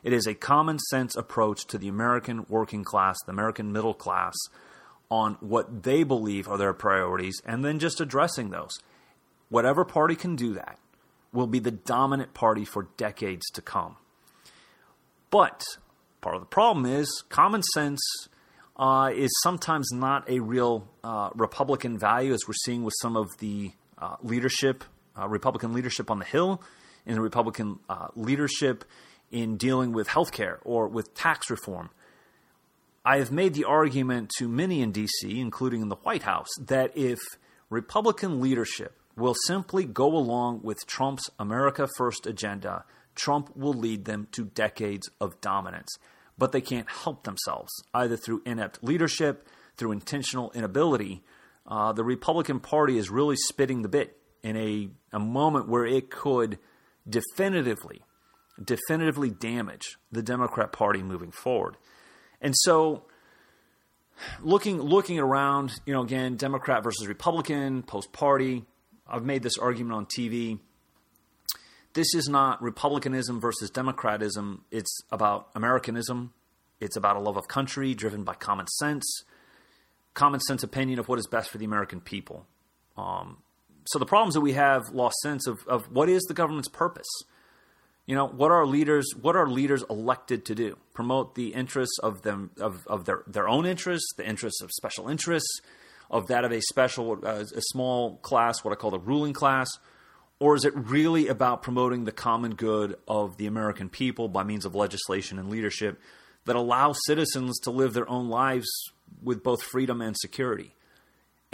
It 0.05 0.13
is 0.13 0.27
a 0.27 0.35
common 0.35 0.77
sense 0.77 1.15
approach 1.15 1.65
to 1.65 1.79
the 1.79 1.88
American 1.88 2.45
working 2.47 2.83
class, 2.83 3.17
the 3.25 3.31
American 3.31 3.71
middle 3.71 3.95
class, 3.95 4.35
on 5.09 5.33
what 5.39 5.81
they 5.81 6.03
believe 6.03 6.47
are 6.47 6.59
their 6.59 6.74
priorities, 6.74 7.41
and 7.43 7.65
then 7.65 7.79
just 7.79 8.00
addressing 8.00 8.51
those. 8.51 8.77
Whatever 9.50 9.83
party 9.83 10.15
can 10.15 10.35
do 10.35 10.53
that 10.53 10.77
will 11.33 11.47
be 11.47 11.57
the 11.57 11.71
dominant 11.71 12.35
party 12.35 12.65
for 12.65 12.88
decades 12.97 13.50
to 13.53 13.63
come. 13.63 13.97
But 15.31 15.63
part 16.21 16.35
of 16.35 16.41
the 16.43 16.47
problem 16.47 16.85
is 16.85 17.24
common 17.29 17.63
sense 17.74 18.00
uh, 18.77 19.09
is 19.12 19.31
sometimes 19.41 19.89
not 19.91 20.29
a 20.29 20.39
real 20.39 20.88
uh, 21.03 21.31
Republican 21.33 21.97
value, 21.97 22.31
as 22.31 22.41
we're 22.47 22.53
seeing 22.63 22.83
with 22.83 22.93
some 23.01 23.17
of 23.17 23.29
the 23.39 23.71
uh, 23.97 24.17
leadership, 24.21 24.83
uh, 25.19 25.27
Republican 25.27 25.74
leadership 25.74 26.12
on 26.12 26.19
the 26.19 26.25
Hill, 26.25 26.62
and 27.07 27.17
the 27.17 27.21
Republican 27.21 27.79
uh, 27.89 28.09
leadership 28.15 28.85
in 29.36 29.58
dealing 29.58 29.92
with 29.92 30.08
healthcare 30.08 30.60
or 30.63 30.88
with 30.88 31.13
tax 31.13 31.50
reform. 31.50 31.89
I 33.04 33.18
have 33.18 33.34
made 33.34 33.54
the 33.54 33.65
argument 33.65 34.32
to 34.38 34.48
many 34.48 34.82
in 34.82 34.94
DC, 34.94 35.10
including 35.24 35.82
in 35.82 35.89
the 35.89 35.98
White 35.98 36.24
House, 36.24 36.48
that 36.58 36.98
if 36.98 37.20
Republican 37.70 38.39
leadership 38.39 38.98
will 39.18 39.36
simply 39.46 39.84
go 39.84 40.15
along 40.15 40.62
with 40.63 40.88
Trump's 40.88 41.30
America 41.38 41.89
First 41.98 42.25
agenda, 42.25 42.86
Trump 43.13 43.56
will 43.58 43.74
lead 43.74 44.06
them 44.06 44.30
to 44.32 44.46
decades 44.46 45.10
of 45.20 45.42
dominance. 45.42 45.98
But 46.38 46.54
they 46.54 46.62
can't 46.62 46.89
help 46.89 47.25
themselves, 47.25 47.72
either 47.94 48.15
through 48.15 48.42
inept 48.46 48.86
leadership, 48.86 49.50
through 49.75 49.92
intentional 49.92 50.51
inability. 50.56 51.24
Uh, 51.68 51.92
the 51.92 52.06
Republican 52.06 52.62
Party 52.62 52.98
is 52.98 53.10
really 53.10 53.36
spitting 53.36 53.81
the 53.81 53.90
bit 53.90 54.18
in 54.44 54.55
a, 54.55 54.90
a 55.12 55.20
moment 55.20 55.68
where 55.68 55.86
it 55.86 56.09
could 56.09 56.57
definitively 57.07 58.04
definitively 58.63 59.29
damage 59.29 59.98
the 60.11 60.24
Democrat 60.24 60.72
Party 60.72 61.03
moving 61.03 61.31
forward. 61.31 61.77
And 62.41 62.53
so 62.55 63.05
looking 64.41 64.81
looking 64.81 65.20
around, 65.20 65.74
you 65.85 65.94
know, 65.94 66.01
again, 66.01 66.35
Democrat 66.35 66.83
versus 66.83 67.07
Republican, 67.07 67.83
post 67.83 68.13
party, 68.13 68.65
I've 69.07 69.25
made 69.25 69.44
this 69.44 69.57
argument 69.57 69.96
on 69.96 70.05
TV. 70.05 70.59
This 71.94 72.13
is 72.13 72.27
not 72.27 72.61
republicanism 72.61 73.39
versus 73.39 73.72
democratism. 73.72 74.61
It's 74.72 75.00
about 75.11 75.50
Americanism. 75.55 76.33
It's 76.81 76.98
about 76.98 77.15
a 77.15 77.20
love 77.20 77.37
of 77.37 77.48
country 77.48 77.94
driven 77.94 78.24
by 78.24 78.33
common 78.33 78.68
sense, 78.68 79.24
common 80.13 80.41
sense 80.41 80.61
opinion 80.61 81.00
of 81.00 81.07
what 81.07 81.20
is 81.20 81.27
best 81.27 81.50
for 81.50 81.57
the 81.57 81.65
American 81.65 82.01
people. 82.01 82.48
Um, 82.98 83.37
so 83.87 84.00
the 84.00 84.05
problems 84.05 84.33
that 84.33 84.41
we 84.41 84.53
have 84.53 84.89
lost 84.91 85.15
sense 85.22 85.48
of, 85.48 85.65
of 85.68 85.89
what 85.91 86.09
is 86.09 86.24
the 86.24 86.33
government's 86.33 86.68
purpose. 86.68 87.07
You 88.05 88.13
know, 88.13 88.27
what 88.27 88.51
are 88.51 88.65
leaders 88.65 89.13
what 89.20 89.35
are 89.35 89.48
leaders 89.48 89.83
elected 89.89 90.46
to 90.46 90.55
do? 90.55 90.77
Promote 90.94 91.35
the 91.35 91.53
interests 91.53 91.98
of 92.03 92.22
them 92.22 92.51
of, 92.59 92.85
of 92.87 93.05
their, 93.05 93.24
their 93.25 93.48
own 93.48 93.65
interests, 93.65 94.13
the 94.15 94.27
interests 94.27 94.61
of 94.61 94.72
special 94.72 95.09
interests, 95.09 95.61
of 96.11 96.27
that 96.27 96.46
of 96.46 96.51
a 96.51 96.61
special 96.61 97.20
uh, 97.24 97.44
a 97.55 97.61
small 97.72 98.18
class, 98.18 98.63
what 98.63 98.72
I 98.72 98.75
call 98.75 98.91
the 98.91 99.00
ruling 99.00 99.33
class, 99.33 99.68
or 100.39 100.55
is 100.55 100.65
it 100.65 100.74
really 100.75 101.27
about 101.27 101.63
promoting 101.63 102.03
the 102.03 102.11
common 102.11 102.53
good 102.53 102.96
of 103.07 103.37
the 103.37 103.48
American 103.48 103.89
people 103.89 104.27
by 104.27 104.44
means 104.44 104.65
of 104.65 104.75
legislation 104.75 105.39
and 105.39 105.50
leadership 105.50 106.00
that 106.46 106.55
allow 106.55 106.94
citizens 107.07 107.57
to 107.61 107.72
live 107.72 107.94
their 107.94 108.07
own 108.07 108.29
lives 108.29 108.68
with 109.24 109.41
both 109.41 109.63
freedom 109.63 110.01
and 110.01 110.15
security? 110.15 110.75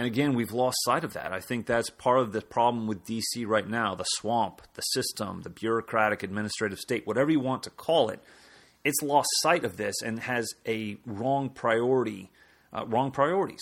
And 0.02 0.08
again, 0.08 0.34
we've 0.34 0.52
lost 0.52 0.78
sight 0.82 1.04
of 1.04 1.14
that. 1.14 1.32
I 1.32 1.40
think 1.40 1.68
that's 1.68 1.92
part 1.92 2.22
of 2.22 2.32
the 2.32 2.42
problem 2.42 2.88
with 2.88 3.06
DC 3.06 3.46
right 3.46 3.70
now 3.70 3.94
the 3.94 4.04
swamp, 4.04 4.64
the 4.74 4.82
system, 4.82 5.42
the 5.44 5.52
bureaucratic 5.52 6.24
administrative 6.24 6.80
state, 6.80 7.06
whatever 7.06 7.30
you 7.30 7.40
want 7.40 7.62
to 7.62 7.70
call 7.70 8.10
it. 8.10 8.20
It's 8.84 9.04
lost 9.04 9.30
sight 9.44 9.64
of 9.64 9.78
this 9.78 9.94
and 10.04 10.20
has 10.22 10.56
a 10.68 10.98
wrong 11.06 11.50
priority, 11.50 12.32
uh, 12.74 12.88
wrong 12.88 13.12
priorities. 13.12 13.62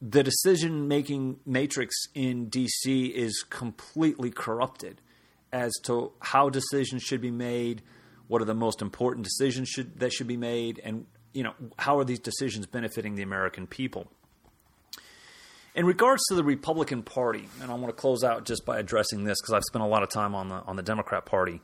The 0.00 0.22
decision 0.22 0.88
making 0.88 1.38
matrix 1.44 1.94
in 2.14 2.48
DC 2.48 3.10
is 3.10 3.44
completely 3.50 4.30
corrupted 4.30 5.02
as 5.52 5.74
to 5.82 6.12
how 6.20 6.48
decisions 6.48 7.02
should 7.02 7.20
be 7.20 7.30
made, 7.30 7.82
what 8.26 8.40
are 8.40 8.46
the 8.46 8.54
most 8.54 8.80
important 8.80 9.24
decisions 9.24 9.68
should, 9.68 10.00
that 10.00 10.14
should 10.14 10.28
be 10.28 10.38
made, 10.38 10.80
and 10.82 11.04
you 11.34 11.42
know 11.42 11.52
how 11.78 11.98
are 11.98 12.04
these 12.06 12.20
decisions 12.20 12.64
benefiting 12.66 13.16
the 13.16 13.22
American 13.22 13.66
people. 13.66 14.10
In 15.74 15.86
regards 15.86 16.22
to 16.28 16.36
the 16.36 16.44
Republican 16.44 17.02
Party, 17.02 17.48
and 17.60 17.68
I 17.68 17.74
want 17.74 17.88
to 17.88 18.00
close 18.00 18.22
out 18.22 18.44
just 18.44 18.64
by 18.64 18.78
addressing 18.78 19.24
this 19.24 19.40
because 19.40 19.54
I've 19.54 19.64
spent 19.64 19.82
a 19.82 19.88
lot 19.88 20.04
of 20.04 20.08
time 20.08 20.32
on 20.34 20.48
the 20.48 20.54
on 20.54 20.76
the 20.76 20.84
Democrat 20.84 21.26
Party, 21.26 21.60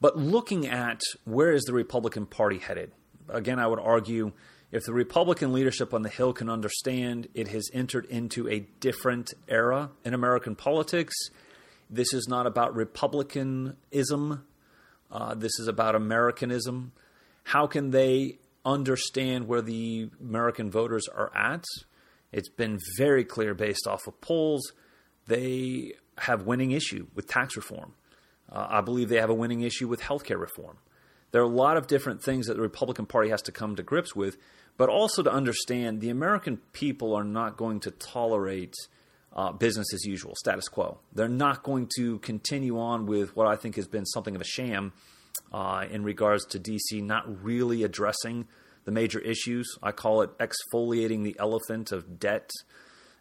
but 0.00 0.16
looking 0.16 0.68
at 0.68 1.00
where 1.24 1.52
is 1.52 1.64
the 1.64 1.72
Republican 1.72 2.26
Party 2.26 2.58
headed? 2.58 2.92
Again, 3.28 3.58
I 3.58 3.66
would 3.66 3.80
argue 3.80 4.32
if 4.70 4.84
the 4.84 4.92
Republican 4.92 5.52
leadership 5.52 5.92
on 5.92 6.02
the 6.02 6.08
Hill 6.08 6.32
can 6.32 6.48
understand 6.48 7.26
it 7.34 7.48
has 7.48 7.68
entered 7.72 8.04
into 8.06 8.48
a 8.48 8.60
different 8.78 9.34
era 9.48 9.90
in 10.04 10.14
American 10.14 10.54
politics. 10.54 11.14
This 11.90 12.12
is 12.12 12.28
not 12.28 12.46
about 12.46 12.76
republicanism. 12.76 14.44
Uh, 15.10 15.34
this 15.34 15.58
is 15.58 15.66
about 15.66 15.96
Americanism. 15.96 16.92
How 17.42 17.66
can 17.66 17.90
they 17.90 18.38
understand 18.64 19.48
where 19.48 19.62
the 19.62 20.10
American 20.20 20.70
voters 20.70 21.08
are 21.08 21.34
at? 21.34 21.64
It's 22.32 22.48
been 22.48 22.78
very 22.96 23.24
clear 23.24 23.54
based 23.54 23.86
off 23.86 24.06
of 24.06 24.20
polls. 24.20 24.72
They 25.26 25.94
have 26.18 26.42
winning 26.42 26.72
issue 26.72 27.06
with 27.14 27.26
tax 27.26 27.56
reform. 27.56 27.94
Uh, 28.50 28.66
I 28.68 28.80
believe 28.80 29.08
they 29.08 29.20
have 29.20 29.30
a 29.30 29.34
winning 29.34 29.62
issue 29.62 29.88
with 29.88 30.00
health 30.00 30.24
care 30.24 30.38
reform. 30.38 30.78
There 31.30 31.42
are 31.42 31.44
a 31.44 31.48
lot 31.48 31.76
of 31.76 31.86
different 31.86 32.22
things 32.22 32.46
that 32.46 32.54
the 32.54 32.62
Republican 32.62 33.06
Party 33.06 33.28
has 33.30 33.42
to 33.42 33.52
come 33.52 33.76
to 33.76 33.82
grips 33.82 34.16
with, 34.16 34.38
but 34.78 34.88
also 34.88 35.22
to 35.22 35.30
understand 35.30 36.00
the 36.00 36.08
American 36.08 36.58
people 36.72 37.14
are 37.14 37.24
not 37.24 37.56
going 37.56 37.80
to 37.80 37.90
tolerate 37.90 38.74
uh, 39.34 39.52
business 39.52 39.92
as 39.92 40.04
usual, 40.04 40.34
status 40.36 40.68
quo. 40.68 40.98
They're 41.12 41.28
not 41.28 41.62
going 41.62 41.90
to 41.96 42.18
continue 42.20 42.78
on 42.78 43.06
with 43.06 43.36
what 43.36 43.46
I 43.46 43.56
think 43.56 43.76
has 43.76 43.86
been 43.86 44.06
something 44.06 44.34
of 44.34 44.40
a 44.40 44.44
sham 44.46 44.92
uh, 45.52 45.84
in 45.90 46.02
regards 46.02 46.46
to 46.46 46.58
DC 46.58 47.02
not 47.02 47.44
really 47.44 47.82
addressing 47.82 48.46
the 48.88 48.92
major 48.92 49.18
issues. 49.18 49.76
I 49.82 49.92
call 49.92 50.22
it 50.22 50.30
exfoliating 50.38 51.22
the 51.22 51.36
elephant 51.38 51.92
of 51.92 52.18
debt, 52.18 52.50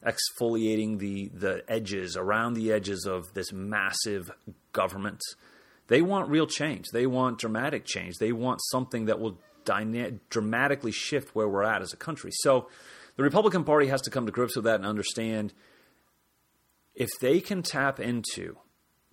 exfoliating 0.02 0.98
the, 0.98 1.30
the 1.34 1.62
edges, 1.68 2.16
around 2.16 2.54
the 2.54 2.72
edges 2.72 3.06
of 3.06 3.34
this 3.34 3.52
massive 3.52 4.32
government. 4.72 5.20
They 5.88 6.02
want 6.02 6.30
real 6.30 6.48
change. 6.48 6.86
They 6.94 7.06
want 7.06 7.38
dramatic 7.38 7.84
change. 7.84 8.16
They 8.18 8.32
want 8.32 8.62
something 8.72 9.08
that 9.08 9.20
will 9.20 9.40
dyna- 9.66 10.12
dramatically 10.30 10.94
shift 10.94 11.36
where 11.36 11.50
we're 11.50 11.64
at 11.66 11.82
as 11.82 11.92
a 11.92 11.98
country. 11.98 12.32
So 12.34 12.70
the 13.18 13.24
Republican 13.24 13.66
Party 13.66 13.88
has 13.88 14.02
to 14.04 14.10
come 14.10 14.26
to 14.26 14.32
grips 14.32 14.56
with 14.56 14.64
that 14.64 14.76
and 14.76 14.86
understand 14.86 15.54
if 16.96 17.10
they 17.20 17.42
can 17.42 17.62
tap 17.62 18.00
into 18.00 18.56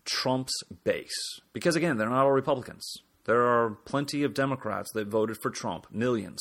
Trump's 0.05 0.55
base, 0.85 1.41
because 1.53 1.75
again, 1.75 1.97
they're 1.97 2.09
not 2.09 2.27
all 2.27 2.31
Republicans. 2.31 2.99
There 3.25 3.43
are 3.43 3.71
plenty 3.85 4.23
of 4.23 4.35
Democrats 4.35 4.91
that 4.95 5.09
voted 5.09 5.39
for 5.41 5.51
Trump, 5.51 5.87
millions. 5.91 6.41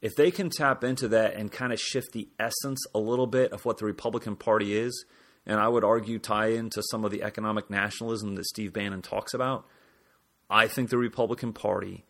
If 0.00 0.14
they 0.14 0.30
can 0.30 0.50
tap 0.50 0.84
into 0.84 1.08
that 1.08 1.34
and 1.34 1.50
kind 1.50 1.72
of 1.72 1.80
shift 1.80 2.12
the 2.12 2.28
essence 2.38 2.84
a 2.94 2.98
little 2.98 3.26
bit 3.26 3.52
of 3.52 3.64
what 3.64 3.78
the 3.78 3.86
Republican 3.86 4.36
Party 4.36 4.76
is, 4.78 5.04
and 5.46 5.58
I 5.58 5.68
would 5.68 5.84
argue 5.84 6.18
tie 6.18 6.48
into 6.48 6.82
some 6.90 7.04
of 7.04 7.10
the 7.10 7.22
economic 7.22 7.70
nationalism 7.70 8.34
that 8.36 8.46
Steve 8.46 8.72
Bannon 8.72 9.02
talks 9.02 9.34
about, 9.34 9.66
I 10.50 10.68
think 10.68 10.90
the 10.90 10.98
Republican 10.98 11.52
Party 11.52 12.04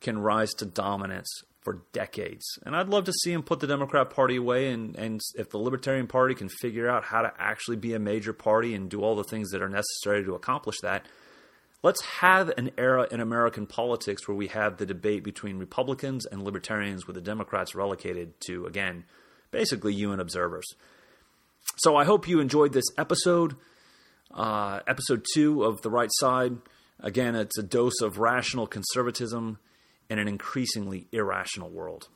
can 0.00 0.18
rise 0.18 0.52
to 0.54 0.64
dominance 0.64 1.28
for 1.62 1.82
decades. 1.92 2.44
And 2.64 2.76
I'd 2.76 2.88
love 2.88 3.04
to 3.04 3.12
see 3.12 3.32
him 3.32 3.42
put 3.42 3.58
the 3.58 3.66
Democrat 3.66 4.10
Party 4.10 4.36
away. 4.36 4.70
And, 4.70 4.96
and 4.96 5.20
if 5.34 5.50
the 5.50 5.58
Libertarian 5.58 6.06
Party 6.06 6.34
can 6.34 6.48
figure 6.48 6.88
out 6.88 7.04
how 7.04 7.22
to 7.22 7.32
actually 7.38 7.76
be 7.76 7.92
a 7.92 7.98
major 7.98 8.32
party 8.32 8.74
and 8.74 8.88
do 8.88 9.02
all 9.02 9.16
the 9.16 9.24
things 9.24 9.50
that 9.50 9.62
are 9.62 9.68
necessary 9.68 10.24
to 10.24 10.34
accomplish 10.34 10.76
that, 10.82 11.06
let's 11.82 12.04
have 12.04 12.52
an 12.56 12.70
era 12.78 13.06
in 13.10 13.20
American 13.20 13.66
politics 13.66 14.26
where 14.26 14.36
we 14.36 14.48
have 14.48 14.76
the 14.76 14.86
debate 14.86 15.22
between 15.22 15.58
Republicans 15.58 16.26
and 16.26 16.42
Libertarians 16.42 17.06
with 17.06 17.14
the 17.14 17.22
Democrats 17.22 17.74
relegated 17.74 18.40
to, 18.46 18.66
again, 18.66 19.04
basically 19.50 19.94
UN 19.94 20.20
observers. 20.20 20.66
So 21.78 21.96
I 21.96 22.04
hope 22.04 22.28
you 22.28 22.40
enjoyed 22.40 22.72
this 22.72 22.86
episode, 22.96 23.56
uh, 24.32 24.80
episode 24.86 25.24
two 25.34 25.64
of 25.64 25.82
The 25.82 25.90
Right 25.90 26.10
Side. 26.12 26.56
Again, 27.00 27.34
it's 27.34 27.58
a 27.58 27.62
dose 27.62 28.00
of 28.00 28.18
rational 28.18 28.66
conservatism 28.66 29.58
in 30.08 30.18
an 30.18 30.28
increasingly 30.28 31.08
irrational 31.12 31.70
world. 31.70 32.08